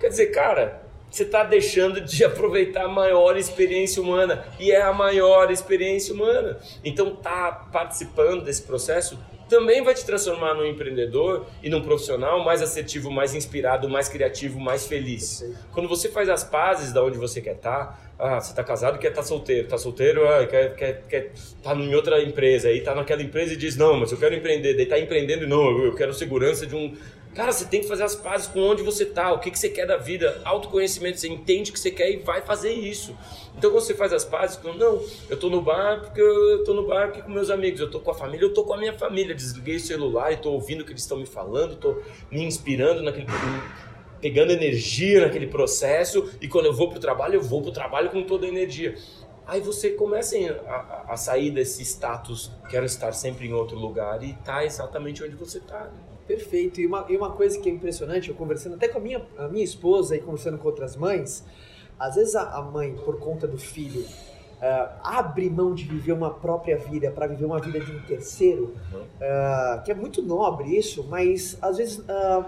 Quer 0.00 0.08
dizer, 0.08 0.26
cara, 0.28 0.82
você 1.10 1.24
está 1.24 1.44
deixando 1.44 2.00
de 2.00 2.22
aproveitar 2.24 2.84
a 2.84 2.88
maior 2.88 3.36
experiência 3.36 4.02
humana 4.02 4.46
e 4.58 4.70
é 4.70 4.80
a 4.80 4.94
maior 4.94 5.50
experiência 5.50 6.14
humana. 6.14 6.58
Então, 6.82 7.14
tá 7.16 7.68
participando 7.70 8.44
desse 8.44 8.62
processo 8.62 9.18
também 9.50 9.82
vai 9.82 9.92
te 9.92 10.06
transformar 10.06 10.54
num 10.54 10.64
empreendedor 10.64 11.44
e 11.60 11.68
num 11.68 11.82
profissional 11.82 12.42
mais 12.44 12.62
assertivo, 12.62 13.10
mais 13.10 13.34
inspirado, 13.34 13.88
mais 13.88 14.08
criativo, 14.08 14.60
mais 14.60 14.86
feliz. 14.86 15.44
Quando 15.72 15.88
você 15.88 16.08
faz 16.08 16.28
as 16.28 16.44
pazes 16.44 16.92
da 16.92 17.04
onde 17.04 17.18
você 17.18 17.40
quer 17.40 17.56
estar, 17.56 17.86
tá, 17.86 17.98
ah, 18.16 18.40
você 18.40 18.52
está 18.52 18.62
casado 18.62 18.96
e 18.96 18.98
quer 19.00 19.08
estar 19.08 19.22
tá 19.22 19.26
solteiro, 19.26 19.64
está 19.64 19.76
solteiro, 19.76 20.26
ah, 20.28 20.46
quer, 20.46 20.76
quer, 20.76 21.02
quer 21.08 21.32
tá 21.62 21.74
em 21.74 21.94
outra 21.94 22.22
empresa, 22.22 22.68
aí 22.68 22.78
está 22.78 22.94
naquela 22.94 23.22
empresa 23.22 23.54
e 23.54 23.56
diz, 23.56 23.76
não, 23.76 23.98
mas 23.98 24.12
eu 24.12 24.18
quero 24.18 24.34
empreender, 24.34 24.74
daí 24.74 24.84
está 24.84 24.98
empreendendo, 24.98 25.48
não, 25.48 25.84
eu 25.84 25.94
quero 25.96 26.14
segurança 26.14 26.64
de 26.64 26.76
um... 26.76 26.96
Cara, 27.34 27.52
você 27.52 27.64
tem 27.64 27.80
que 27.80 27.86
fazer 27.86 28.02
as 28.02 28.16
pazes 28.16 28.48
com 28.48 28.60
onde 28.60 28.82
você 28.82 29.04
está, 29.04 29.32
o 29.32 29.38
que, 29.38 29.52
que 29.52 29.58
você 29.58 29.68
quer 29.68 29.86
da 29.86 29.96
vida, 29.96 30.40
autoconhecimento, 30.44 31.20
você 31.20 31.28
entende 31.28 31.70
o 31.70 31.72
que 31.72 31.78
você 31.78 31.90
quer 31.90 32.10
e 32.10 32.16
vai 32.16 32.42
fazer 32.42 32.72
isso. 32.72 33.16
Então 33.56 33.70
você 33.70 33.94
faz 33.94 34.12
as 34.12 34.24
pazes 34.24 34.56
com, 34.56 34.72
não, 34.72 35.00
eu 35.28 35.38
tô 35.38 35.48
no 35.48 35.62
bar 35.62 36.00
porque 36.00 36.20
eu 36.20 36.64
tô 36.64 36.74
no 36.74 36.88
bar 36.88 37.04
aqui 37.04 37.22
com 37.22 37.30
meus 37.30 37.48
amigos, 37.48 37.78
eu 37.80 37.88
tô 37.88 38.00
com 38.00 38.10
a 38.10 38.14
família, 38.14 38.44
eu 38.44 38.52
tô 38.52 38.64
com 38.64 38.74
a 38.74 38.78
minha 38.78 38.92
família, 38.98 39.32
desliguei 39.32 39.76
o 39.76 39.80
celular 39.80 40.32
e 40.32 40.38
tô 40.38 40.50
ouvindo 40.50 40.80
o 40.80 40.84
que 40.84 40.90
eles 40.90 41.02
estão 41.02 41.18
me 41.18 41.26
falando, 41.26 41.76
tô 41.76 42.02
me 42.30 42.42
inspirando 42.42 43.00
naquele 43.00 43.26
pegando 44.20 44.52
energia 44.52 45.20
naquele 45.22 45.46
processo 45.46 46.30
e 46.42 46.48
quando 46.48 46.66
eu 46.66 46.74
vou 46.74 46.90
pro 46.90 46.98
trabalho, 46.98 47.36
eu 47.36 47.42
vou 47.42 47.62
pro 47.62 47.70
trabalho 47.70 48.10
com 48.10 48.24
toda 48.24 48.44
a 48.44 48.48
energia. 48.48 48.96
Aí 49.46 49.60
você 49.60 49.90
começa 49.90 50.36
a, 50.66 51.12
a 51.12 51.16
sair 51.16 51.50
desse 51.50 51.82
status, 51.82 52.50
quero 52.68 52.84
estar 52.84 53.12
sempre 53.12 53.46
em 53.46 53.52
outro 53.52 53.78
lugar 53.78 54.22
e 54.22 54.34
tá 54.44 54.64
exatamente 54.64 55.24
onde 55.24 55.36
você 55.36 55.60
tá. 55.60 55.84
Né? 55.84 56.09
Perfeito. 56.30 56.80
E 56.80 56.86
uma, 56.86 57.06
e 57.08 57.16
uma 57.16 57.32
coisa 57.32 57.58
que 57.58 57.68
é 57.68 57.72
impressionante, 57.72 58.28
eu 58.28 58.36
conversando 58.36 58.76
até 58.76 58.86
com 58.86 58.98
a 58.98 59.00
minha, 59.00 59.20
a 59.36 59.48
minha 59.48 59.64
esposa 59.64 60.14
e 60.14 60.20
conversando 60.20 60.58
com 60.58 60.68
outras 60.68 60.94
mães, 60.94 61.44
às 61.98 62.14
vezes 62.14 62.36
a, 62.36 62.62
mãe, 62.62 62.94
por 63.04 63.18
conta 63.18 63.48
do 63.48 63.58
filho, 63.58 64.02
uh, 64.02 64.90
abre 65.02 65.50
mão 65.50 65.74
de 65.74 65.84
viver 65.84 66.12
uma 66.12 66.30
própria 66.30 66.78
vida 66.78 67.10
para 67.10 67.26
viver 67.26 67.44
uma 67.44 67.58
vida 67.58 67.80
de 67.80 67.90
um 67.90 68.00
terceiro, 68.02 68.76
uh, 68.94 69.82
que 69.82 69.90
é 69.90 69.94
muito 69.94 70.22
nobre 70.22 70.78
isso, 70.78 71.04
mas 71.10 71.58
às 71.60 71.78
vezes 71.78 71.98
uh, 71.98 72.44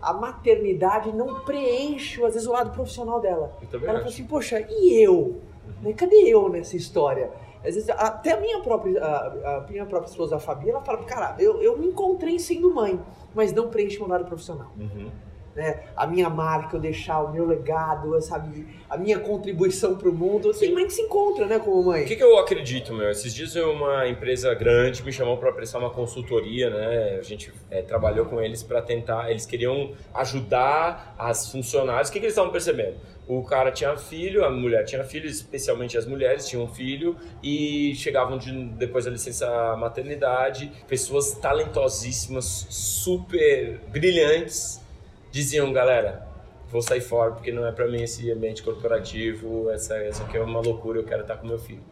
a 0.00 0.12
maternidade 0.12 1.12
não 1.12 1.44
preenche, 1.44 2.24
às 2.24 2.34
vezes, 2.34 2.48
o 2.48 2.52
lado 2.52 2.72
profissional 2.72 3.20
dela. 3.20 3.56
Ela 3.72 3.98
fala 3.98 4.04
assim, 4.06 4.24
poxa, 4.24 4.66
e 4.68 5.00
eu? 5.00 5.40
Uhum. 5.84 5.92
Cadê 5.92 6.28
eu 6.28 6.48
nessa 6.48 6.76
história? 6.76 7.30
Às 7.64 7.74
vezes, 7.74 7.88
até 7.90 8.32
a 8.32 8.40
minha 8.40 8.60
própria, 8.60 9.02
a, 9.02 9.56
a 9.58 9.66
minha 9.68 9.86
própria 9.86 10.10
esposa, 10.10 10.36
a 10.36 10.38
Fabi, 10.38 10.70
ela 10.70 10.80
fala, 10.80 10.98
cara, 11.04 11.36
eu, 11.38 11.62
eu 11.62 11.78
me 11.78 11.86
encontrei 11.86 12.38
sendo 12.38 12.72
mãe, 12.74 13.00
mas 13.34 13.52
não 13.52 13.68
preenche 13.68 13.98
meu 13.98 14.08
lado 14.08 14.24
profissional. 14.24 14.72
Uhum 14.78 15.10
né, 15.54 15.82
a 15.96 16.06
minha 16.06 16.30
marca, 16.30 16.76
eu 16.76 16.80
deixar 16.80 17.20
o 17.20 17.32
meu 17.32 17.46
legado, 17.46 18.20
sabe, 18.22 18.66
a 18.88 18.96
minha 18.96 19.18
contribuição 19.18 19.96
para 19.96 20.08
o 20.08 20.12
mundo. 20.12 20.52
Tem 20.54 20.72
mãe 20.72 20.86
que 20.86 20.92
se 20.92 21.02
encontra, 21.02 21.46
né, 21.46 21.58
como 21.58 21.82
mãe. 21.82 22.04
O 22.04 22.06
que, 22.06 22.16
que 22.16 22.22
eu 22.22 22.38
acredito, 22.38 22.92
meu? 22.94 23.10
Esses 23.10 23.34
dias 23.34 23.54
uma 23.56 24.08
empresa 24.08 24.54
grande 24.54 25.02
me 25.02 25.12
chamou 25.12 25.36
para 25.36 25.52
prestar 25.52 25.78
uma 25.78 25.90
consultoria, 25.90 26.70
né? 26.70 27.18
A 27.18 27.22
gente 27.22 27.52
é, 27.70 27.82
trabalhou 27.82 28.26
com 28.26 28.40
eles 28.40 28.62
para 28.62 28.80
tentar, 28.80 29.30
eles 29.30 29.44
queriam 29.44 29.92
ajudar 30.14 31.14
as 31.18 31.50
funcionárias. 31.50 32.08
O 32.08 32.12
que, 32.12 32.18
que 32.18 32.24
eles 32.24 32.32
estavam 32.32 32.50
percebendo? 32.50 32.96
O 33.38 33.44
cara 33.44 33.70
tinha 33.70 33.96
filho, 33.96 34.44
a 34.44 34.50
mulher 34.50 34.84
tinha 34.84 35.02
filho, 35.04 35.26
especialmente 35.26 35.96
as 35.96 36.06
mulheres 36.06 36.46
tinham 36.46 36.68
filho 36.68 37.16
e 37.42 37.94
chegavam 37.94 38.36
de, 38.36 38.52
depois 38.74 39.06
da 39.06 39.10
licença 39.10 39.74
maternidade, 39.76 40.70
pessoas 40.86 41.32
talentosíssimas, 41.32 42.66
super 42.68 43.80
brilhantes 43.88 44.82
diziam, 45.30 45.72
galera, 45.72 46.28
vou 46.68 46.82
sair 46.82 47.00
fora 47.00 47.32
porque 47.32 47.50
não 47.50 47.66
é 47.66 47.72
para 47.72 47.88
mim 47.88 48.02
esse 48.02 48.30
ambiente 48.30 48.62
corporativo, 48.62 49.70
essa, 49.70 49.96
essa 49.96 50.24
aqui 50.24 50.36
é 50.36 50.42
uma 50.42 50.60
loucura, 50.60 50.98
eu 50.98 51.04
quero 51.04 51.22
estar 51.22 51.38
com 51.38 51.46
meu 51.46 51.58
filho. 51.58 51.82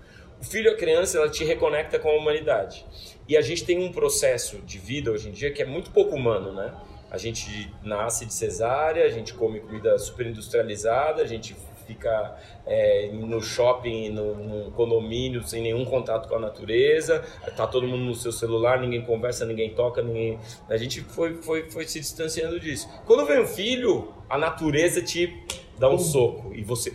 O 0.41 0.45
filho, 0.45 0.71
a 0.71 0.75
criança, 0.75 1.19
ela 1.19 1.29
te 1.29 1.45
reconecta 1.45 1.99
com 1.99 2.09
a 2.09 2.17
humanidade. 2.17 2.85
E 3.27 3.37
a 3.37 3.41
gente 3.41 3.65
tem 3.65 3.79
um 3.79 3.93
processo 3.93 4.59
de 4.59 4.79
vida 4.79 5.11
hoje 5.11 5.29
em 5.29 5.33
dia 5.33 5.51
que 5.51 5.63
é 5.63 5.67
muito 5.67 5.91
pouco 5.91 6.17
humano, 6.17 6.53
né? 6.53 6.73
A 7.11 7.19
gente 7.19 7.73
nasce 7.83 8.25
de 8.25 8.33
cesárea, 8.33 9.05
a 9.05 9.11
gente 9.11 9.35
come 9.35 9.61
comida 9.61 9.99
super 9.99 10.27
industrializada, 10.27 11.23
a 11.23 11.27
gente 11.27 11.57
fica 11.91 12.37
é, 12.67 13.11
no 13.13 13.43
shopping, 13.43 14.11
no, 14.11 14.35
no, 14.35 14.71
condomínio, 14.73 15.43
sem 15.43 15.61
nenhum 15.61 15.85
contato 15.85 16.29
com 16.29 16.37
a 16.37 16.39
natureza, 16.39 17.25
tá 17.57 17.67
todo 17.67 17.87
mundo 17.87 18.05
no 18.05 18.15
seu 18.15 18.31
celular, 18.31 18.81
ninguém 18.81 19.03
conversa, 19.03 19.45
ninguém 19.45 19.75
toca, 19.75 20.01
ninguém. 20.01 20.39
A 20.69 20.77
gente 20.77 21.01
foi, 21.01 21.35
foi, 21.43 21.69
foi 21.69 21.87
se 21.87 21.99
distanciando 21.99 22.61
disso. 22.61 22.89
Quando 23.07 23.27
vem 23.27 23.41
um 23.41 23.47
filho, 23.47 24.13
a 24.29 24.39
natureza 24.39 25.03
te 25.03 25.45
dá 25.79 25.91
um 25.91 25.99
soco 25.99 26.53
e 26.55 26.63
você. 26.63 26.93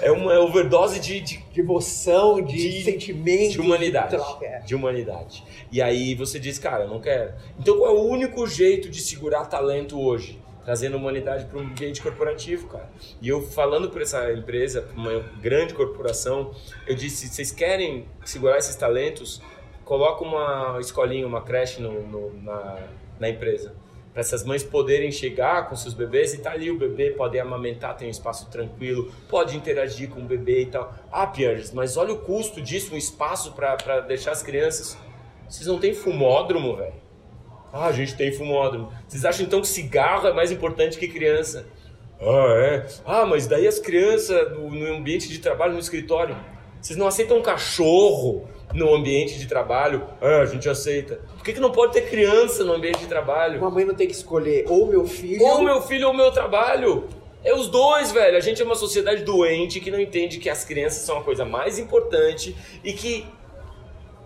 É 0.00 0.10
uma 0.10 0.38
overdose 0.40 0.98
de, 1.00 1.20
de, 1.20 1.38
de 1.38 1.60
emoção, 1.60 2.40
de, 2.40 2.56
de, 2.56 2.84
sentimento, 2.84 3.52
de 3.52 3.60
humanidade. 3.60 4.16
De, 4.16 4.44
é. 4.44 4.58
de 4.60 4.74
humanidade. 4.74 5.44
E 5.70 5.80
aí 5.80 6.14
você 6.14 6.38
diz, 6.38 6.58
cara, 6.58 6.84
eu 6.84 6.88
não 6.88 7.00
quero. 7.00 7.32
Então 7.58 7.78
qual 7.78 7.90
é 7.90 7.98
o 7.98 8.02
único 8.02 8.46
jeito 8.46 8.88
de 8.88 9.00
segurar 9.00 9.46
talento 9.46 10.00
hoje? 10.00 10.38
trazendo 10.62 10.98
humanidade 10.98 11.46
para 11.46 11.58
o 11.58 11.62
ambiente 11.62 12.02
corporativo, 12.02 12.68
cara. 12.68 12.88
E 13.20 13.28
eu 13.28 13.42
falando 13.42 13.88
para 13.88 14.02
essa 14.02 14.30
empresa, 14.32 14.82
pra 14.82 14.94
uma 14.94 15.18
grande 15.40 15.74
corporação, 15.74 16.54
eu 16.86 16.94
disse: 16.94 17.28
vocês 17.28 17.50
querem 17.50 18.06
segurar 18.24 18.58
esses 18.58 18.76
talentos? 18.76 19.40
Coloca 19.84 20.22
uma 20.22 20.78
escolinha, 20.78 21.26
uma 21.26 21.40
creche 21.40 21.80
no, 21.80 22.06
no, 22.06 22.42
na, 22.42 22.78
na 23.18 23.28
empresa 23.30 23.74
para 24.12 24.20
essas 24.20 24.44
mães 24.44 24.62
poderem 24.62 25.12
chegar 25.12 25.68
com 25.68 25.76
seus 25.76 25.94
bebês 25.94 26.34
e 26.34 26.38
tá 26.38 26.52
ali 26.52 26.70
o 26.70 26.78
bebê, 26.78 27.10
pode 27.10 27.38
amamentar, 27.38 27.96
tem 27.96 28.08
um 28.08 28.10
espaço 28.10 28.50
tranquilo, 28.50 29.12
pode 29.28 29.56
interagir 29.56 30.10
com 30.10 30.20
o 30.20 30.24
bebê 30.24 30.62
e 30.62 30.66
tal. 30.66 30.92
Ah, 31.12 31.26
Pierres, 31.26 31.72
mas 31.72 31.96
olha 31.96 32.12
o 32.12 32.18
custo 32.18 32.60
disso, 32.60 32.94
um 32.94 32.98
espaço 32.98 33.52
para 33.52 34.00
deixar 34.00 34.32
as 34.32 34.42
crianças. 34.42 34.98
Vocês 35.48 35.66
não 35.66 35.78
têm 35.78 35.94
fumódromo, 35.94 36.76
velho? 36.76 36.94
Ah, 37.72 37.86
a 37.86 37.92
gente 37.92 38.16
tem 38.16 38.32
fumódromo. 38.32 38.92
Vocês 39.06 39.24
acham 39.24 39.46
então 39.46 39.60
que 39.60 39.68
cigarro 39.68 40.26
é 40.26 40.32
mais 40.32 40.50
importante 40.50 40.98
que 40.98 41.06
criança? 41.06 41.66
Ah, 42.20 42.54
é? 42.56 42.86
Ah, 43.06 43.24
mas 43.24 43.46
daí 43.46 43.66
as 43.66 43.78
crianças 43.78 44.52
no 44.52 44.92
ambiente 44.92 45.28
de 45.28 45.38
trabalho, 45.38 45.74
no 45.74 45.78
escritório, 45.78 46.36
vocês 46.80 46.98
não 46.98 47.06
aceitam 47.06 47.38
um 47.38 47.42
cachorro 47.42 48.48
no 48.72 48.94
ambiente 48.94 49.38
de 49.38 49.46
trabalho? 49.46 50.06
É, 50.20 50.40
a 50.40 50.46
gente 50.46 50.68
aceita. 50.68 51.20
Por 51.36 51.44
que, 51.44 51.52
que 51.52 51.60
não 51.60 51.72
pode 51.72 51.92
ter 51.92 52.08
criança 52.08 52.64
no 52.64 52.72
ambiente 52.72 53.00
de 53.00 53.06
trabalho? 53.06 53.58
Uma 53.58 53.70
mãe 53.70 53.84
não 53.84 53.94
tem 53.94 54.06
que 54.06 54.14
escolher 54.14 54.64
ou 54.68 54.86
meu 54.86 55.06
filho. 55.06 55.44
Ou 55.44 55.62
meu 55.62 55.82
filho 55.82 56.08
ou 56.08 56.14
meu 56.14 56.30
trabalho. 56.30 57.08
É 57.42 57.54
os 57.54 57.68
dois, 57.68 58.12
velho. 58.12 58.36
A 58.36 58.40
gente 58.40 58.60
é 58.60 58.64
uma 58.64 58.74
sociedade 58.74 59.24
doente 59.24 59.80
que 59.80 59.90
não 59.90 59.98
entende 59.98 60.38
que 60.38 60.50
as 60.50 60.64
crianças 60.64 61.02
são 61.02 61.18
a 61.18 61.22
coisa 61.22 61.44
mais 61.44 61.78
importante 61.78 62.54
e 62.84 62.92
que 62.92 63.26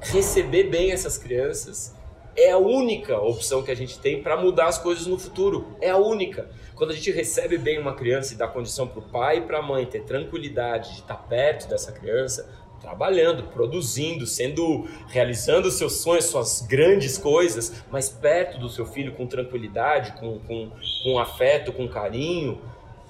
receber 0.01 0.65
bem 0.65 0.93
essas 0.93 1.17
crianças 1.17 1.95
é 2.37 2.51
a 2.51 2.59
única 2.59 3.17
opção 3.19 3.63
que 3.63 3.71
a 3.71 3.77
gente 3.77 3.99
tem 3.99 4.21
para 4.21 4.37
mudar 4.37 4.67
as 4.67 4.79
coisas 4.79 5.07
no 5.07 5.19
futuro. 5.19 5.77
É 5.81 5.91
a 5.91 5.97
única. 5.97 6.49
Quando 6.75 6.91
a 6.91 6.95
gente 6.95 7.11
recebe 7.13 7.57
bem 7.57 7.79
uma 7.79 7.95
criança 7.95 8.35
e 8.35 8.37
dá 8.37 8.49
condição 8.49 8.89
para 8.89 8.99
o 8.99 9.03
pai 9.03 9.39
e 9.39 9.41
para 9.43 9.59
a 9.59 9.63
mãe 9.63 9.87
ter 9.87 10.03
tranquilidade 10.03 10.95
de 10.95 11.01
estar 11.01 11.15
perto 11.15 11.69
dessa 11.69 11.93
criança, 11.93 12.51
trabalhando, 12.85 13.45
produzindo, 13.45 14.27
sendo 14.27 14.87
realizando 15.09 15.71
seus 15.71 16.03
sonhos, 16.03 16.27
suas 16.27 16.61
grandes 16.61 17.17
coisas, 17.17 17.83
mas 17.91 18.11
perto 18.11 18.59
do 18.59 18.69
seu 18.69 18.85
filho 18.85 19.13
com 19.15 19.27
tranquilidade, 19.27 20.13
com, 20.21 20.39
com, 20.41 20.71
com 21.03 21.19
afeto, 21.19 21.73
com 21.73 21.89
carinho, 21.89 22.61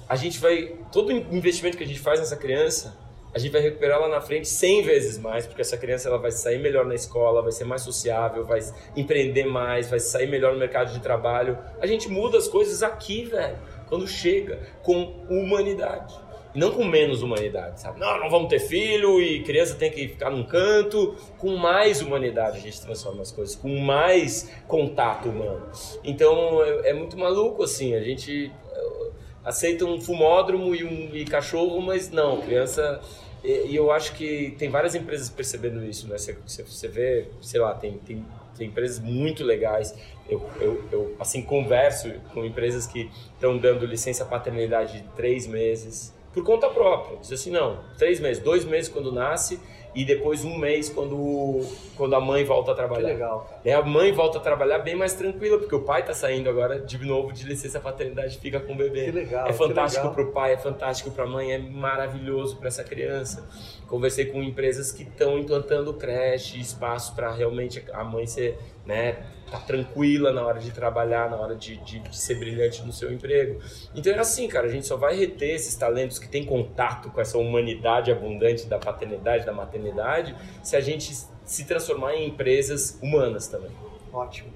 a 0.08 0.14
gente 0.14 0.38
vai 0.38 0.76
todo 0.92 1.10
investimento 1.10 1.76
que 1.76 1.82
a 1.84 1.86
gente 1.86 2.00
faz 2.00 2.20
nessa 2.20 2.36
criança 2.36 3.04
a 3.34 3.38
gente 3.40 3.50
vai 3.50 3.60
recuperar 3.60 4.00
lá 4.00 4.08
na 4.08 4.20
frente 4.20 4.46
100 4.46 4.82
vezes 4.82 5.18
mais, 5.18 5.44
porque 5.44 5.60
essa 5.60 5.76
criança 5.76 6.08
ela 6.08 6.18
vai 6.18 6.30
sair 6.30 6.58
melhor 6.60 6.86
na 6.86 6.94
escola, 6.94 7.42
vai 7.42 7.50
ser 7.50 7.64
mais 7.64 7.82
sociável, 7.82 8.44
vai 8.44 8.60
empreender 8.96 9.44
mais, 9.44 9.90
vai 9.90 9.98
sair 9.98 10.28
melhor 10.28 10.52
no 10.52 10.58
mercado 10.60 10.92
de 10.92 11.00
trabalho. 11.00 11.58
A 11.80 11.86
gente 11.86 12.08
muda 12.08 12.38
as 12.38 12.46
coisas 12.46 12.80
aqui, 12.80 13.24
velho, 13.24 13.58
quando 13.88 14.06
chega 14.06 14.60
com 14.84 15.26
humanidade. 15.28 16.14
E 16.54 16.58
não 16.58 16.70
com 16.70 16.84
menos 16.84 17.22
humanidade, 17.22 17.80
sabe? 17.80 17.98
Não, 17.98 18.20
não 18.20 18.30
vamos 18.30 18.48
ter 18.48 18.60
filho 18.60 19.20
e 19.20 19.42
criança 19.42 19.74
tem 19.74 19.90
que 19.90 20.08
ficar 20.08 20.30
num 20.30 20.44
canto. 20.44 21.16
Com 21.36 21.56
mais 21.56 22.00
humanidade 22.00 22.58
a 22.58 22.60
gente 22.60 22.80
transforma 22.80 23.22
as 23.22 23.32
coisas, 23.32 23.56
com 23.56 23.76
mais 23.80 24.50
contato 24.68 25.28
humano. 25.28 25.66
Então 26.04 26.62
é, 26.62 26.90
é 26.90 26.94
muito 26.94 27.18
maluco 27.18 27.64
assim, 27.64 27.94
a 27.94 28.00
gente 28.00 28.52
eh, 28.72 29.10
aceita 29.44 29.84
um 29.84 30.00
fumódromo 30.00 30.74
e 30.74 30.84
um 30.84 31.14
e 31.14 31.24
cachorro, 31.24 31.80
mas 31.82 32.10
não, 32.10 32.40
criança 32.40 33.00
e, 33.44 33.72
e, 33.72 33.76
eu 33.76 33.90
acho 33.90 34.14
que 34.14 34.54
tem 34.58 34.70
várias 34.70 34.94
empresas 34.94 35.28
percebendo 35.28 35.84
isso, 35.84 36.08
né? 36.08 36.16
Você, 36.16 36.32
você 36.46 36.88
vê, 36.88 37.26
sei 37.42 37.60
lá, 37.60 37.74
tem, 37.74 37.98
tem, 37.98 38.24
tem 38.56 38.68
empresas 38.68 38.98
muito 38.98 39.44
legais. 39.44 39.94
Eu, 40.26 40.48
eu, 40.58 40.84
eu, 40.90 41.16
assim, 41.20 41.42
converso 41.42 42.10
com 42.32 42.42
empresas 42.42 42.86
que 42.86 43.10
estão 43.34 43.58
dando 43.58 43.84
licença 43.84 44.24
paternidade 44.24 45.02
de 45.02 45.08
três 45.08 45.46
meses 45.46 46.13
por 46.34 46.44
conta 46.44 46.68
própria. 46.68 47.16
Diz 47.18 47.32
assim, 47.32 47.50
não, 47.50 47.78
três 47.96 48.20
meses, 48.20 48.42
dois 48.42 48.64
meses 48.64 48.90
quando 48.90 49.12
nasce 49.12 49.60
e 49.94 50.04
depois 50.04 50.44
um 50.44 50.58
mês 50.58 50.88
quando, 50.88 51.60
quando 51.96 52.14
a 52.14 52.20
mãe 52.20 52.44
volta 52.44 52.72
a 52.72 52.74
trabalhar. 52.74 53.08
Que 53.08 53.12
legal. 53.12 53.60
E 53.64 53.70
a 53.70 53.82
mãe 53.82 54.12
volta 54.12 54.38
a 54.38 54.40
trabalhar 54.40 54.78
bem 54.78 54.96
mais 54.96 55.14
tranquila, 55.14 55.58
porque 55.58 55.74
o 55.74 55.82
pai 55.82 56.00
está 56.00 56.12
saindo 56.12 56.48
agora 56.50 56.80
de 56.80 56.98
novo 57.04 57.32
de 57.32 57.44
licença 57.44 57.78
paternidade 57.78 58.38
fica 58.38 58.58
com 58.60 58.72
o 58.72 58.76
bebê. 58.76 59.06
Que 59.06 59.10
legal. 59.12 59.46
É 59.46 59.52
fantástico 59.52 60.10
para 60.10 60.22
o 60.22 60.32
pai, 60.32 60.52
é 60.54 60.56
fantástico 60.56 61.10
para 61.10 61.24
a 61.24 61.26
mãe, 61.26 61.52
é 61.52 61.58
maravilhoso 61.58 62.56
para 62.56 62.68
essa 62.68 62.82
criança. 62.82 63.48
Conversei 63.86 64.26
com 64.26 64.42
empresas 64.42 64.90
que 64.90 65.02
estão 65.02 65.38
implantando 65.38 65.94
creche, 65.94 66.60
espaço 66.60 67.14
para 67.14 67.30
realmente 67.32 67.84
a 67.92 68.02
mãe 68.02 68.26
ser, 68.26 68.58
né, 68.84 69.24
tá 69.50 69.58
tranquila 69.58 70.32
na 70.32 70.44
hora 70.44 70.58
de 70.58 70.70
trabalhar, 70.72 71.30
na 71.30 71.36
hora 71.36 71.54
de, 71.54 71.76
de, 71.76 72.00
de, 72.00 72.16
ser 72.16 72.36
brilhante 72.36 72.82
no 72.82 72.92
seu 72.92 73.12
emprego. 73.12 73.60
Então 73.94 74.12
é 74.12 74.18
assim, 74.18 74.48
cara, 74.48 74.66
a 74.66 74.70
gente 74.70 74.86
só 74.86 74.96
vai 74.96 75.16
reter 75.16 75.54
esses 75.54 75.74
talentos 75.74 76.18
que 76.18 76.28
têm 76.28 76.44
contato 76.44 77.10
com 77.10 77.20
essa 77.20 77.38
humanidade 77.38 78.10
abundante 78.10 78.66
da 78.66 78.78
paternidade, 78.78 79.44
da 79.46 79.52
maternidade, 79.52 79.83
se 80.62 80.76
a 80.76 80.80
gente 80.80 81.14
se 81.44 81.64
transformar 81.64 82.14
em 82.14 82.28
empresas 82.28 82.98
humanas 83.02 83.46
também. 83.48 83.70
Ótimo. 84.12 84.50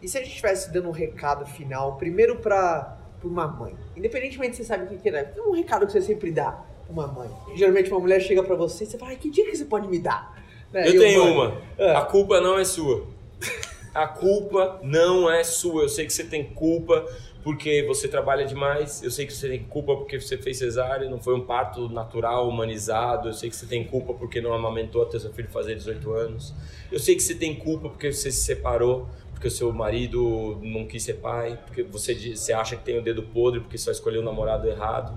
E 0.00 0.08
se 0.08 0.18
a 0.18 0.20
gente 0.20 0.30
estivesse 0.30 0.72
dando 0.72 0.88
um 0.88 0.92
recado 0.92 1.46
final, 1.46 1.96
primeiro 1.96 2.36
para 2.36 2.98
uma 3.22 3.46
mãe, 3.46 3.74
independentemente 3.96 4.56
se 4.56 4.62
você 4.62 4.68
sabe 4.68 4.94
o 4.94 4.98
que 4.98 5.08
é, 5.08 5.34
um 5.46 5.52
recado 5.52 5.86
que 5.86 5.92
você 5.92 6.02
sempre 6.02 6.30
dá 6.30 6.52
pra 6.52 6.92
uma 6.92 7.06
mãe. 7.06 7.30
Geralmente 7.54 7.90
uma 7.90 8.00
mulher 8.00 8.20
chega 8.20 8.42
para 8.42 8.54
você 8.54 8.84
e 8.84 8.86
você 8.86 8.98
fala, 8.98 9.14
que 9.16 9.30
dia 9.30 9.44
que 9.46 9.56
você 9.56 9.64
pode 9.64 9.88
me 9.88 9.98
dar? 9.98 10.38
Né? 10.72 10.88
Eu 10.88 10.98
tenho 10.98 11.32
uma. 11.32 11.58
É. 11.78 11.94
A 11.94 12.02
culpa 12.02 12.40
não 12.40 12.58
é 12.58 12.64
sua. 12.64 13.06
A 13.94 14.08
culpa 14.08 14.80
não 14.82 15.30
é 15.30 15.44
sua. 15.44 15.82
Eu 15.82 15.88
sei 15.88 16.04
que 16.04 16.12
você 16.12 16.24
tem 16.24 16.42
culpa 16.42 17.06
porque 17.44 17.84
você 17.86 18.08
trabalha 18.08 18.44
demais. 18.44 19.02
Eu 19.02 19.10
sei 19.10 19.26
que 19.26 19.32
você 19.32 19.48
tem 19.48 19.62
culpa 19.62 19.94
porque 19.94 20.18
você 20.18 20.36
fez 20.36 20.58
cesárea, 20.58 21.08
não 21.08 21.20
foi 21.20 21.34
um 21.34 21.42
parto 21.42 21.88
natural, 21.88 22.48
humanizado. 22.48 23.28
Eu 23.28 23.32
sei 23.32 23.50
que 23.50 23.54
você 23.54 23.66
tem 23.66 23.84
culpa 23.84 24.14
porque 24.14 24.40
não 24.40 24.52
amamentou 24.52 25.02
até 25.02 25.18
seu 25.18 25.32
filho 25.32 25.48
fazer 25.50 25.76
18 25.76 26.12
anos. 26.12 26.54
Eu 26.90 26.98
sei 26.98 27.14
que 27.14 27.22
você 27.22 27.34
tem 27.34 27.54
culpa 27.54 27.88
porque 27.88 28.12
você 28.12 28.32
se 28.32 28.42
separou, 28.42 29.06
porque 29.30 29.46
o 29.46 29.50
seu 29.50 29.72
marido 29.72 30.58
não 30.62 30.86
quis 30.86 31.02
ser 31.04 31.14
pai, 31.14 31.60
porque 31.66 31.82
você, 31.82 32.14
você 32.14 32.52
acha 32.52 32.76
que 32.76 32.82
tem 32.82 32.98
o 32.98 33.02
dedo 33.02 33.22
podre 33.22 33.60
porque 33.60 33.78
só 33.78 33.92
escolheu 33.92 34.22
o 34.22 34.24
namorado 34.24 34.66
errado. 34.66 35.16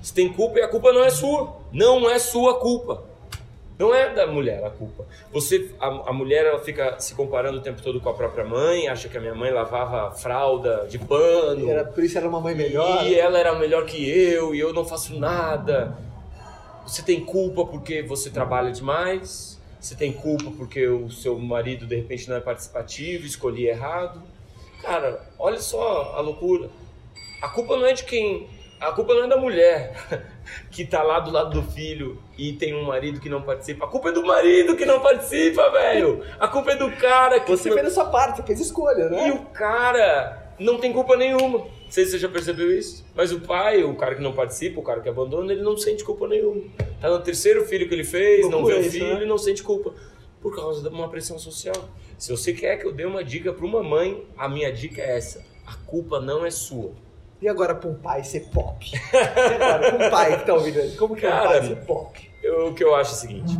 Você 0.00 0.14
tem 0.14 0.32
culpa 0.32 0.60
e 0.60 0.62
a 0.62 0.68
culpa 0.68 0.92
não 0.92 1.04
é 1.04 1.10
sua. 1.10 1.56
Não 1.72 2.08
é 2.08 2.18
sua 2.18 2.58
culpa. 2.60 3.02
Não 3.78 3.92
é 3.92 4.14
da 4.14 4.26
mulher 4.26 4.64
a 4.64 4.70
culpa. 4.70 5.04
Você, 5.32 5.70
a, 5.80 6.10
a, 6.10 6.12
mulher, 6.12 6.46
ela 6.46 6.60
fica 6.60 6.98
se 7.00 7.14
comparando 7.14 7.58
o 7.58 7.60
tempo 7.60 7.82
todo 7.82 8.00
com 8.00 8.08
a 8.08 8.14
própria 8.14 8.44
mãe, 8.44 8.86
acha 8.86 9.08
que 9.08 9.16
a 9.18 9.20
minha 9.20 9.34
mãe 9.34 9.50
lavava 9.50 10.12
fralda 10.12 10.86
de 10.88 10.98
pano. 10.98 11.68
Era, 11.68 11.84
por 11.84 12.04
isso 12.04 12.16
era 12.16 12.28
uma 12.28 12.40
mãe 12.40 12.54
melhor. 12.54 13.04
E 13.04 13.18
ela 13.18 13.36
era 13.36 13.54
melhor 13.58 13.84
que 13.84 14.08
eu, 14.08 14.54
e 14.54 14.60
eu 14.60 14.72
não 14.72 14.84
faço 14.84 15.18
nada. 15.18 15.98
Você 16.86 17.02
tem 17.02 17.24
culpa 17.24 17.64
porque 17.64 18.02
você 18.02 18.30
trabalha 18.30 18.70
demais. 18.70 19.60
Você 19.80 19.94
tem 19.94 20.12
culpa 20.12 20.50
porque 20.56 20.86
o 20.86 21.10
seu 21.10 21.38
marido 21.38 21.84
de 21.84 21.96
repente 21.96 22.28
não 22.28 22.36
é 22.36 22.40
participativo, 22.40 23.26
escolhi 23.26 23.66
errado. 23.66 24.22
Cara, 24.80 25.28
olha 25.38 25.58
só 25.58 26.14
a 26.16 26.20
loucura. 26.20 26.70
A 27.42 27.48
culpa 27.48 27.76
não 27.76 27.84
é 27.84 27.92
de 27.92 28.04
quem 28.04 28.48
a 28.84 28.92
culpa 28.92 29.14
não 29.14 29.24
é 29.24 29.28
da 29.28 29.36
mulher 29.36 29.94
que 30.70 30.84
tá 30.84 31.02
lá 31.02 31.20
do 31.20 31.30
lado 31.30 31.60
do 31.60 31.62
filho 31.72 32.20
e 32.36 32.52
tem 32.52 32.74
um 32.74 32.84
marido 32.84 33.20
que 33.20 33.28
não 33.28 33.42
participa. 33.42 33.84
A 33.86 33.88
culpa 33.88 34.10
é 34.10 34.12
do 34.12 34.24
marido 34.24 34.76
que 34.76 34.84
não 34.84 35.00
participa, 35.00 35.70
velho. 35.70 36.22
A 36.38 36.48
culpa 36.48 36.72
é 36.72 36.76
do 36.76 36.90
cara 36.92 37.40
que. 37.40 37.50
Você 37.50 37.72
fez 37.72 37.86
a 37.86 37.90
sua 37.90 38.06
parte, 38.06 38.42
fez 38.42 38.60
escolha, 38.60 39.08
né? 39.08 39.28
E 39.28 39.30
o 39.32 39.46
cara 39.46 40.52
não 40.58 40.78
tem 40.78 40.92
culpa 40.92 41.16
nenhuma. 41.16 41.58
Não 41.58 41.90
sei 41.90 42.04
se 42.04 42.12
você 42.12 42.18
já 42.18 42.28
percebeu 42.28 42.76
isso. 42.76 43.04
Mas 43.14 43.32
o 43.32 43.40
pai, 43.40 43.82
o 43.84 43.94
cara 43.94 44.14
que 44.14 44.22
não 44.22 44.32
participa, 44.32 44.80
o 44.80 44.82
cara 44.82 45.00
que 45.00 45.08
abandona, 45.08 45.52
ele 45.52 45.62
não 45.62 45.76
sente 45.76 46.04
culpa 46.04 46.26
nenhuma. 46.28 46.62
Tá 47.00 47.08
no 47.08 47.20
terceiro 47.20 47.64
filho 47.64 47.88
que 47.88 47.94
ele 47.94 48.04
fez, 48.04 48.48
não 48.48 48.64
vê 48.64 48.74
o 48.74 48.82
filho, 48.82 49.06
né? 49.06 49.14
ele 49.16 49.26
não 49.26 49.38
sente 49.38 49.62
culpa. 49.62 49.94
Por 50.40 50.54
causa 50.54 50.82
de 50.82 50.94
uma 50.94 51.08
pressão 51.08 51.38
social. 51.38 51.88
Se 52.18 52.30
você 52.30 52.52
quer 52.52 52.76
que 52.78 52.86
eu 52.86 52.92
dê 52.92 53.06
uma 53.06 53.24
dica 53.24 53.52
para 53.52 53.64
uma 53.64 53.82
mãe, 53.82 54.26
a 54.36 54.48
minha 54.48 54.70
dica 54.72 55.00
é 55.00 55.16
essa: 55.16 55.44
a 55.66 55.74
culpa 55.86 56.20
não 56.20 56.44
é 56.44 56.50
sua. 56.50 56.92
E 57.44 57.48
agora 57.48 57.74
pra 57.74 57.90
um 57.90 57.94
pai 57.94 58.24
ser 58.24 58.48
pop? 58.48 58.90
E 58.90 59.16
agora 59.18 59.92
pra 59.92 60.06
um 60.06 60.10
pai 60.10 60.38
que 60.38 60.46
tá 60.46 60.54
ouvindo 60.54 60.96
Como 60.96 61.14
que 61.14 61.26
é 61.26 61.28
um 61.28 61.42
pai 61.42 61.62
ser 61.62 61.76
pop? 61.84 62.30
Eu, 62.42 62.68
o 62.68 62.74
que 62.74 62.82
eu 62.82 62.94
acho 62.94 63.10
é 63.10 63.12
o 63.12 63.16
seguinte. 63.18 63.58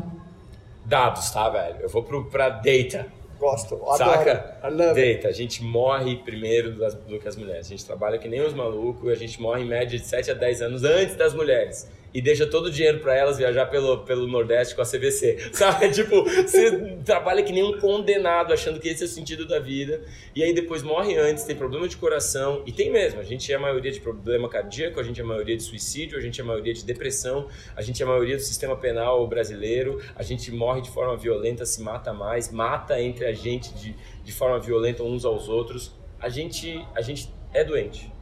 Dados, 0.87 1.31
tá, 1.31 1.51
velho? 1.51 1.81
Eu 1.83 1.89
vou 1.91 2.03
pro, 2.03 2.25
pra 2.25 2.49
data. 2.49 3.07
Gosto, 3.39 3.75
adoro. 3.75 3.99
Saca? 3.99 4.59
Data. 4.63 5.29
A 5.29 5.33
gente 5.33 5.63
morre 5.63 6.17
primeiro 6.17 6.73
do 6.73 7.19
que 7.19 7.29
as 7.29 7.37
mulheres. 7.37 7.67
A 7.67 7.69
gente 7.69 7.85
trabalha 7.85 8.17
que 8.17 8.27
nem 8.27 8.41
os 8.41 8.55
malucos. 8.55 9.07
A 9.11 9.17
gente 9.17 9.39
morre 9.39 9.61
em 9.61 9.67
média 9.67 9.99
de 9.99 10.07
7 10.07 10.31
a 10.31 10.35
10 10.35 10.63
anos 10.63 10.83
antes 10.83 11.15
das 11.15 11.35
mulheres 11.35 11.87
e 12.15 12.23
deixa 12.23 12.47
todo 12.47 12.67
o 12.67 12.71
dinheiro 12.71 13.01
para 13.01 13.17
elas 13.17 13.39
viajar 13.39 13.67
pelo, 13.67 13.99
pelo 14.05 14.29
Nordeste 14.29 14.77
com 14.77 14.83
a 14.83 14.85
CVC. 14.85 15.51
Sabe? 15.53 15.91
tipo, 15.91 16.23
você 16.23 16.97
trabalha 17.05 17.43
que 17.43 17.53
nem 17.53 17.65
um 17.65 17.81
condenado, 17.81 18.53
achando 18.53 18.79
que 18.79 18.89
esse 18.89 19.03
é 19.03 19.07
o 19.07 19.09
sentido 19.09 19.45
da 19.49 19.59
vida, 19.59 20.01
e 20.35 20.43
aí 20.45 20.55
depois 20.55 20.85
morre 20.85 21.17
antes, 21.17 21.43
tem 21.43 21.57
problema 21.57 21.89
de 21.89 21.97
coração, 21.97 22.63
e 22.65 22.71
tem 22.71 22.89
mesmo. 22.89 23.19
A 23.19 23.25
gente 23.25 23.53
é 23.53 23.57
a 23.57 23.59
maioria 23.59 23.91
de 23.91 23.99
problema 23.99 24.49
cardíaco, 24.49 25.01
a 25.01 25.03
gente 25.03 25.21
é 25.21 25.25
a 25.25 25.27
maioria 25.27 25.57
de 25.57 25.65
suicídio, 25.65 26.17
a 26.17 26.21
gente 26.21 26.41
é 26.41 26.45
a 26.45 26.47
maioria 26.47 26.73
de 26.73 26.85
depressão, 26.85 27.49
a 27.75 27.83
gente 27.83 28.01
é 28.01 28.07
a 28.07 28.09
maioria 28.09 28.37
do 28.37 28.43
sistema 28.43 28.77
penal 28.77 29.27
brasileiro, 29.27 30.01
a 30.15 30.23
gente 30.23 30.53
morre 30.53 30.83
de 30.83 30.91
forma 30.91 31.17
violenta, 31.17 31.67
se 31.67 31.83
mata 31.83 32.13
mais, 32.13 32.53
mata 32.53 33.01
entre 33.03 33.27
a 33.27 33.33
gente 33.33 33.75
de, 33.75 33.97
de 34.23 34.33
forma 34.33 34.61
violenta 34.61 35.03
uns 35.03 35.25
aos 35.25 35.49
outros. 35.49 35.93
A 36.21 36.29
gente, 36.29 36.81
a 36.95 37.03
gente 37.03 37.29
é 37.53 37.65
doente. 37.65 38.13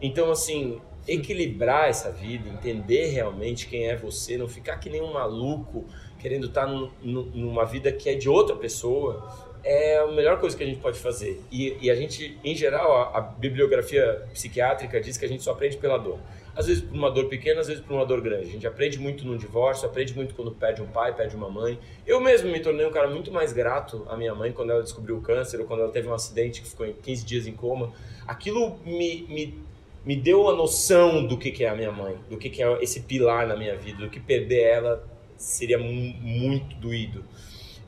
Então, 0.00 0.30
assim, 0.30 0.80
equilibrar 1.08 1.88
essa 1.88 2.12
vida, 2.12 2.48
entender 2.48 3.06
realmente 3.06 3.66
quem 3.66 3.88
é 3.88 3.96
você, 3.96 4.36
não 4.36 4.46
ficar 4.46 4.76
que 4.76 4.90
nem 4.90 5.00
um 5.02 5.12
maluco 5.12 5.86
querendo 6.18 6.46
estar 6.46 6.66
num- 6.66 6.90
numa 7.02 7.64
vida 7.64 7.90
que 7.90 8.08
é 8.08 8.14
de 8.14 8.28
outra 8.28 8.54
pessoa, 8.54 9.26
é 9.64 9.98
a 9.98 10.06
melhor 10.06 10.38
coisa 10.38 10.56
que 10.56 10.62
a 10.62 10.66
gente 10.66 10.78
pode 10.80 10.98
fazer. 10.98 11.40
E, 11.50 11.76
e 11.80 11.90
a 11.90 11.94
gente, 11.94 12.38
em 12.44 12.54
geral, 12.54 12.92
a, 12.96 13.18
a 13.18 13.20
bibliografia 13.20 14.24
psiquiátrica 14.32 15.00
diz 15.00 15.16
que 15.16 15.24
a 15.24 15.28
gente 15.28 15.42
só 15.42 15.52
aprende 15.52 15.76
pela 15.76 15.98
dor. 15.98 16.18
Às 16.54 16.66
vezes 16.66 16.82
por 16.82 16.94
uma 16.96 17.10
dor 17.10 17.26
pequena, 17.28 17.60
às 17.60 17.68
vezes 17.68 17.82
por 17.82 17.92
uma 17.94 18.04
dor 18.04 18.20
grande. 18.20 18.48
A 18.48 18.52
gente 18.52 18.66
aprende 18.66 18.98
muito 18.98 19.24
no 19.24 19.38
divórcio, 19.38 19.86
aprende 19.86 20.12
muito 20.14 20.34
quando 20.34 20.50
perde 20.50 20.82
um 20.82 20.86
pai, 20.86 21.14
perde 21.14 21.36
uma 21.36 21.48
mãe. 21.48 21.78
Eu 22.04 22.20
mesmo 22.20 22.50
me 22.50 22.58
tornei 22.58 22.84
um 22.84 22.90
cara 22.90 23.08
muito 23.08 23.30
mais 23.30 23.52
grato 23.52 24.04
à 24.08 24.16
minha 24.16 24.34
mãe 24.34 24.50
quando 24.50 24.70
ela 24.70 24.82
descobriu 24.82 25.16
o 25.18 25.20
câncer 25.20 25.60
ou 25.60 25.66
quando 25.66 25.80
ela 25.80 25.92
teve 25.92 26.08
um 26.08 26.14
acidente 26.14 26.60
que 26.60 26.68
ficou 26.68 26.84
em 26.84 26.92
15 26.94 27.24
dias 27.24 27.46
em 27.46 27.52
coma. 27.52 27.92
Aquilo 28.26 28.76
me, 28.84 29.22
me, 29.28 29.58
me 30.04 30.16
deu 30.16 30.48
a 30.48 30.54
noção 30.54 31.26
do 31.26 31.36
que, 31.36 31.50
que 31.50 31.64
é 31.64 31.68
a 31.68 31.74
minha 31.74 31.92
mãe, 31.92 32.16
do 32.30 32.36
que, 32.38 32.48
que 32.48 32.62
é 32.62 32.82
esse 32.82 33.00
pilar 33.00 33.46
na 33.46 33.56
minha 33.56 33.76
vida, 33.76 33.98
do 33.98 34.08
que 34.10 34.18
perder 34.20 34.62
ela 34.62 35.04
seria 35.36 35.78
mu- 35.78 35.90
muito 36.20 36.74
doído. 36.76 37.24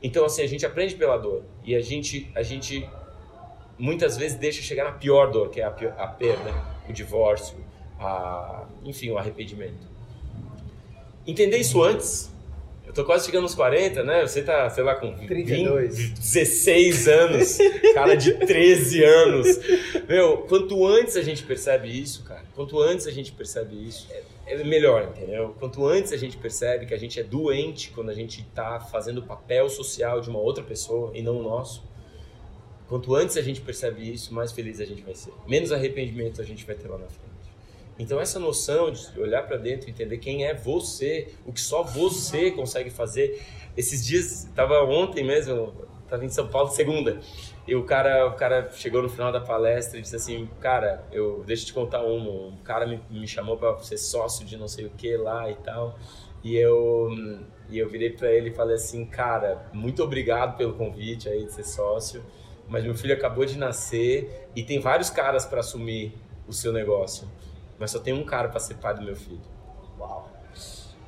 Então, 0.03 0.25
assim, 0.25 0.41
a 0.41 0.47
gente 0.47 0.65
aprende 0.65 0.95
pela 0.95 1.17
dor. 1.17 1.43
E 1.63 1.75
a 1.75 1.81
gente, 1.81 2.29
a 2.35 2.41
gente 2.41 2.87
muitas 3.77 4.17
vezes 4.17 4.37
deixa 4.37 4.61
chegar 4.61 4.83
na 4.85 4.91
pior 4.91 5.31
dor, 5.31 5.49
que 5.49 5.59
é 5.59 5.63
a, 5.63 5.69
a 5.69 6.07
perda, 6.07 6.53
o 6.87 6.93
divórcio, 6.93 7.57
a, 7.99 8.65
enfim, 8.83 9.09
o 9.11 9.17
arrependimento. 9.17 9.89
Entender 11.25 11.57
isso 11.57 11.81
antes. 11.83 12.30
Eu 12.91 12.95
tô 12.95 13.05
quase 13.05 13.25
chegando 13.25 13.43
nos 13.43 13.55
40, 13.55 14.03
né? 14.03 14.21
Você 14.27 14.43
tá, 14.43 14.69
sei 14.69 14.83
lá, 14.83 14.95
com 14.95 15.15
20, 15.15 15.25
32. 15.25 16.09
16 16.09 17.07
anos, 17.07 17.57
cara 17.93 18.15
de 18.15 18.33
13 18.33 19.01
anos. 19.01 19.47
Meu, 20.09 20.39
quanto 20.39 20.85
antes 20.85 21.15
a 21.15 21.21
gente 21.21 21.41
percebe 21.43 21.87
isso, 21.87 22.25
cara, 22.25 22.43
quanto 22.53 22.77
antes 22.81 23.07
a 23.07 23.11
gente 23.11 23.31
percebe 23.31 23.75
isso, 23.87 24.09
é, 24.11 24.55
é 24.55 24.63
melhor, 24.65 25.03
entendeu? 25.15 25.55
Quanto 25.57 25.87
antes 25.87 26.11
a 26.11 26.17
gente 26.17 26.35
percebe 26.35 26.85
que 26.85 26.93
a 26.93 26.97
gente 26.97 27.17
é 27.17 27.23
doente 27.23 27.91
quando 27.91 28.09
a 28.09 28.13
gente 28.13 28.43
tá 28.53 28.81
fazendo 28.81 29.19
o 29.19 29.23
papel 29.23 29.69
social 29.69 30.19
de 30.19 30.29
uma 30.29 30.39
outra 30.39 30.61
pessoa 30.61 31.13
e 31.15 31.21
não 31.21 31.39
o 31.39 31.43
nosso, 31.43 31.89
quanto 32.89 33.15
antes 33.15 33.37
a 33.37 33.41
gente 33.41 33.61
percebe 33.61 34.01
isso, 34.13 34.33
mais 34.33 34.51
feliz 34.51 34.81
a 34.81 34.85
gente 34.85 35.01
vai 35.01 35.15
ser. 35.15 35.31
Menos 35.47 35.71
arrependimento 35.71 36.41
a 36.41 36.43
gente 36.43 36.65
vai 36.65 36.75
ter 36.75 36.89
lá 36.89 36.97
na 36.97 37.07
frente. 37.07 37.30
Então 37.99 38.19
essa 38.19 38.39
noção 38.39 38.91
de 38.91 39.19
olhar 39.19 39.43
para 39.43 39.57
dentro 39.57 39.89
entender 39.89 40.17
quem 40.17 40.45
é 40.45 40.53
você, 40.53 41.27
o 41.45 41.53
que 41.53 41.61
só 41.61 41.83
você 41.83 42.51
consegue 42.51 42.89
fazer. 42.89 43.41
Esses 43.75 44.05
dias, 44.05 44.49
tava 44.55 44.81
ontem 44.83 45.23
mesmo, 45.23 45.73
tava 46.09 46.25
em 46.25 46.29
São 46.29 46.47
Paulo 46.47 46.69
segunda, 46.69 47.19
e 47.67 47.75
o 47.75 47.83
cara, 47.83 48.27
o 48.27 48.33
cara 48.33 48.69
chegou 48.71 49.01
no 49.01 49.09
final 49.09 49.31
da 49.31 49.39
palestra 49.39 49.97
e 49.97 50.01
disse 50.01 50.15
assim, 50.15 50.49
cara, 50.59 51.05
eu 51.11 51.43
deixa 51.45 51.63
eu 51.63 51.67
te 51.67 51.73
contar 51.73 52.03
um, 52.03 52.49
um 52.49 52.57
cara 52.63 52.85
me, 52.85 52.99
me 53.09 53.27
chamou 53.27 53.55
para 53.55 53.77
ser 53.79 53.97
sócio 53.97 54.45
de 54.45 54.57
não 54.57 54.67
sei 54.67 54.85
o 54.85 54.89
que 54.89 55.15
lá 55.15 55.49
e 55.49 55.55
tal, 55.55 55.97
e 56.43 56.57
eu 56.57 57.09
e 57.69 57.77
eu 57.77 57.87
virei 57.87 58.09
para 58.09 58.29
ele 58.29 58.49
e 58.49 58.53
falei 58.53 58.75
assim, 58.75 59.05
cara, 59.05 59.69
muito 59.71 60.03
obrigado 60.03 60.57
pelo 60.57 60.73
convite 60.73 61.29
aí 61.29 61.45
de 61.45 61.53
ser 61.53 61.63
sócio, 61.63 62.21
mas 62.67 62.83
meu 62.83 62.93
filho 62.93 63.13
acabou 63.13 63.45
de 63.45 63.57
nascer 63.57 64.49
e 64.53 64.63
tem 64.63 64.79
vários 64.79 65.09
caras 65.09 65.45
para 65.45 65.61
assumir 65.61 66.13
o 66.45 66.51
seu 66.51 66.73
negócio 66.73 67.25
mas 67.81 67.89
só 67.89 67.99
tem 67.99 68.13
um 68.13 68.23
cara 68.23 68.47
pra 68.47 68.59
ser 68.59 68.75
pai 68.75 68.93
do 68.93 69.01
meu 69.01 69.15
filho. 69.15 69.41
Uau. 69.99 70.31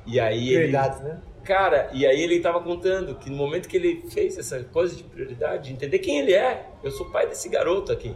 E 0.04 0.18
aí 0.18 0.52
ele, 0.52 0.72
Verdade, 0.72 1.04
né? 1.04 1.20
cara, 1.44 1.88
e 1.92 2.04
aí 2.04 2.20
ele 2.20 2.40
tava 2.40 2.60
contando 2.60 3.14
que 3.14 3.30
no 3.30 3.36
momento 3.36 3.68
que 3.68 3.76
ele 3.76 4.04
fez 4.10 4.36
essa 4.36 4.62
coisa 4.64 4.96
de 4.96 5.04
prioridade, 5.04 5.68
de 5.68 5.72
entender 5.72 6.00
quem 6.00 6.18
ele 6.18 6.34
é, 6.34 6.68
eu 6.82 6.90
sou 6.90 7.10
pai 7.10 7.28
desse 7.28 7.48
garoto 7.48 7.92
aqui. 7.92 8.14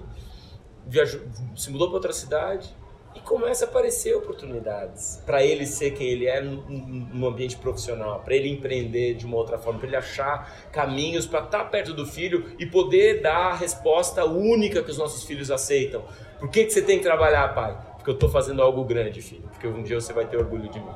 Viajou, 0.85 1.21
se 1.57 1.71
mudou 1.71 1.87
para 1.87 1.97
outra 1.97 2.12
cidade 2.12 2.68
e 3.14 3.21
começa 3.21 3.64
a 3.64 3.68
aparecer 3.68 4.14
oportunidades 4.16 5.23
para 5.25 5.44
ele 5.44 5.64
ser 5.64 5.92
quem 5.92 6.09
ele 6.09 6.27
é 6.27 6.40
no, 6.40 6.62
no 6.68 7.29
ambiente 7.29 7.57
profissional, 7.57 8.21
para 8.21 8.35
ele 8.35 8.49
empreender 8.49 9.14
de 9.14 9.25
uma 9.25 9.37
outra 9.37 9.57
forma, 9.57 9.79
para 9.79 9.88
ele 9.88 9.97
achar 9.97 10.68
caminhos 10.73 11.27
para 11.27 11.44
estar 11.44 11.64
perto 11.66 11.94
do 11.94 12.05
filho 12.05 12.57
e 12.59 12.66
poder 12.66 13.23
dar 13.23 13.53
a 13.53 13.55
resposta 13.55 14.25
única 14.25 14.83
que 14.83 14.90
os 14.90 14.99
nossos 14.99 15.23
filhos 15.25 15.49
aceitam. 15.49 16.05
Por 16.40 16.51
que, 16.51 16.64
que 16.64 16.71
você 16.71 16.83
tem 16.83 16.99
que 16.99 17.05
trabalhar, 17.05 17.55
pai? 17.55 17.77
Porque 18.09 18.11
eu 18.11 18.18
tô 18.18 18.29
fazendo 18.31 18.62
algo 18.62 18.83
grande, 18.85 19.21
filho. 19.21 19.42
Porque 19.51 19.66
um 19.66 19.83
dia 19.83 20.01
você 20.01 20.14
vai 20.14 20.25
ter 20.25 20.38
orgulho 20.38 20.66
de 20.71 20.81
mim. 20.81 20.90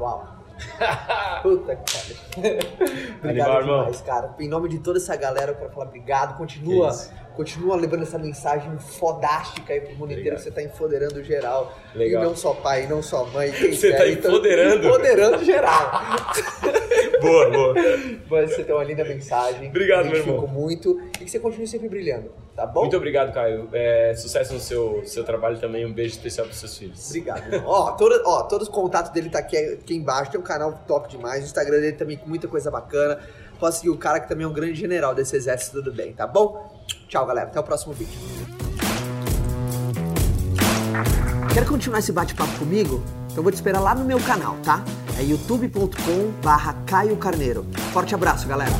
Uau. 0.00 0.26
Puta 1.42 1.76
que 1.76 1.92
pariu. 1.92 2.16
obrigado 3.18 3.50
Animal, 3.50 3.60
irmão. 3.60 3.78
demais, 3.80 4.00
cara. 4.00 4.34
Em 4.40 4.48
nome 4.48 4.70
de 4.70 4.78
toda 4.78 4.98
essa 4.98 5.14
galera, 5.14 5.52
eu 5.52 5.56
quero 5.56 5.70
falar 5.70 5.86
obrigado. 5.86 6.38
Continua. 6.38 6.90
Continua 7.38 7.76
levando 7.76 8.02
essa 8.02 8.18
mensagem 8.18 8.76
fodástica 8.80 9.72
aí 9.72 9.80
pro 9.80 9.94
mundo 9.94 10.10
inteiro. 10.10 10.36
Obrigado. 10.36 10.42
Você 10.42 10.50
tá 10.50 10.60
empoderando 10.60 11.22
geral. 11.22 11.78
Legal. 11.94 12.20
E 12.20 12.26
não 12.26 12.34
só 12.34 12.52
pai, 12.52 12.88
não 12.88 13.00
só 13.00 13.26
mãe. 13.26 13.52
Você 13.52 13.92
tá 13.92 14.08
então, 14.08 14.32
empoderando. 14.32 14.84
Empoderando 14.84 15.44
geral. 15.44 15.92
boa, 17.22 17.48
boa. 17.48 17.74
Mas 18.28 18.50
você 18.50 18.64
tem 18.64 18.74
uma 18.74 18.82
linda 18.82 19.04
mensagem. 19.04 19.68
Obrigado, 19.68 20.06
meu 20.06 20.16
irmão. 20.16 20.48
muito. 20.48 21.00
E 21.20 21.24
que 21.24 21.30
você 21.30 21.38
continue 21.38 21.68
sempre 21.68 21.88
brilhando, 21.88 22.32
tá 22.56 22.66
bom? 22.66 22.80
Muito 22.80 22.96
obrigado, 22.96 23.32
Caio. 23.32 23.68
É, 23.72 24.12
sucesso 24.16 24.52
no 24.52 24.58
seu, 24.58 25.02
seu 25.04 25.22
trabalho 25.22 25.60
também. 25.60 25.86
Um 25.86 25.92
beijo 25.92 26.16
especial 26.16 26.44
pros 26.44 26.58
seus 26.58 26.76
filhos. 26.76 27.06
Obrigado. 27.06 27.54
irmão. 27.54 27.70
ó, 27.70 27.92
todo, 27.92 28.20
ó, 28.26 28.42
todos 28.42 28.66
os 28.66 28.74
contatos 28.74 29.12
dele 29.12 29.30
tá 29.30 29.38
aqui, 29.38 29.56
aqui 29.56 29.94
embaixo. 29.94 30.32
Tem 30.32 30.40
um 30.40 30.44
canal 30.44 30.72
top 30.88 31.08
demais. 31.08 31.44
O 31.44 31.46
Instagram 31.46 31.78
dele 31.78 31.96
também 31.96 32.16
com 32.16 32.28
muita 32.28 32.48
coisa 32.48 32.68
bacana. 32.68 33.20
Pode 33.60 33.76
seguir 33.76 33.90
o 33.90 33.96
cara 33.96 34.18
que 34.18 34.28
também 34.28 34.44
é 34.44 34.48
um 34.48 34.52
grande 34.52 34.74
general 34.74 35.14
desse 35.14 35.36
exército 35.36 35.80
do 35.80 35.92
bem, 35.92 36.12
tá 36.12 36.26
bom? 36.26 36.77
Tchau, 37.08 37.26
galera. 37.26 37.48
Até 37.48 37.60
o 37.60 37.62
próximo 37.62 37.92
vídeo. 37.92 38.18
Quer 41.52 41.66
continuar 41.66 41.98
esse 41.98 42.12
bate-papo 42.12 42.58
comigo? 42.58 43.02
Então 43.30 43.42
vou 43.42 43.50
te 43.50 43.56
esperar 43.56 43.80
lá 43.80 43.94
no 43.94 44.04
meu 44.04 44.20
canal, 44.20 44.56
tá? 44.64 44.82
É 45.18 45.22
youtube.com 45.22 46.32
barra 46.42 46.74
Caio 46.86 47.16
Carneiro. 47.16 47.66
Forte 47.92 48.14
abraço, 48.14 48.46
galera. 48.46 48.72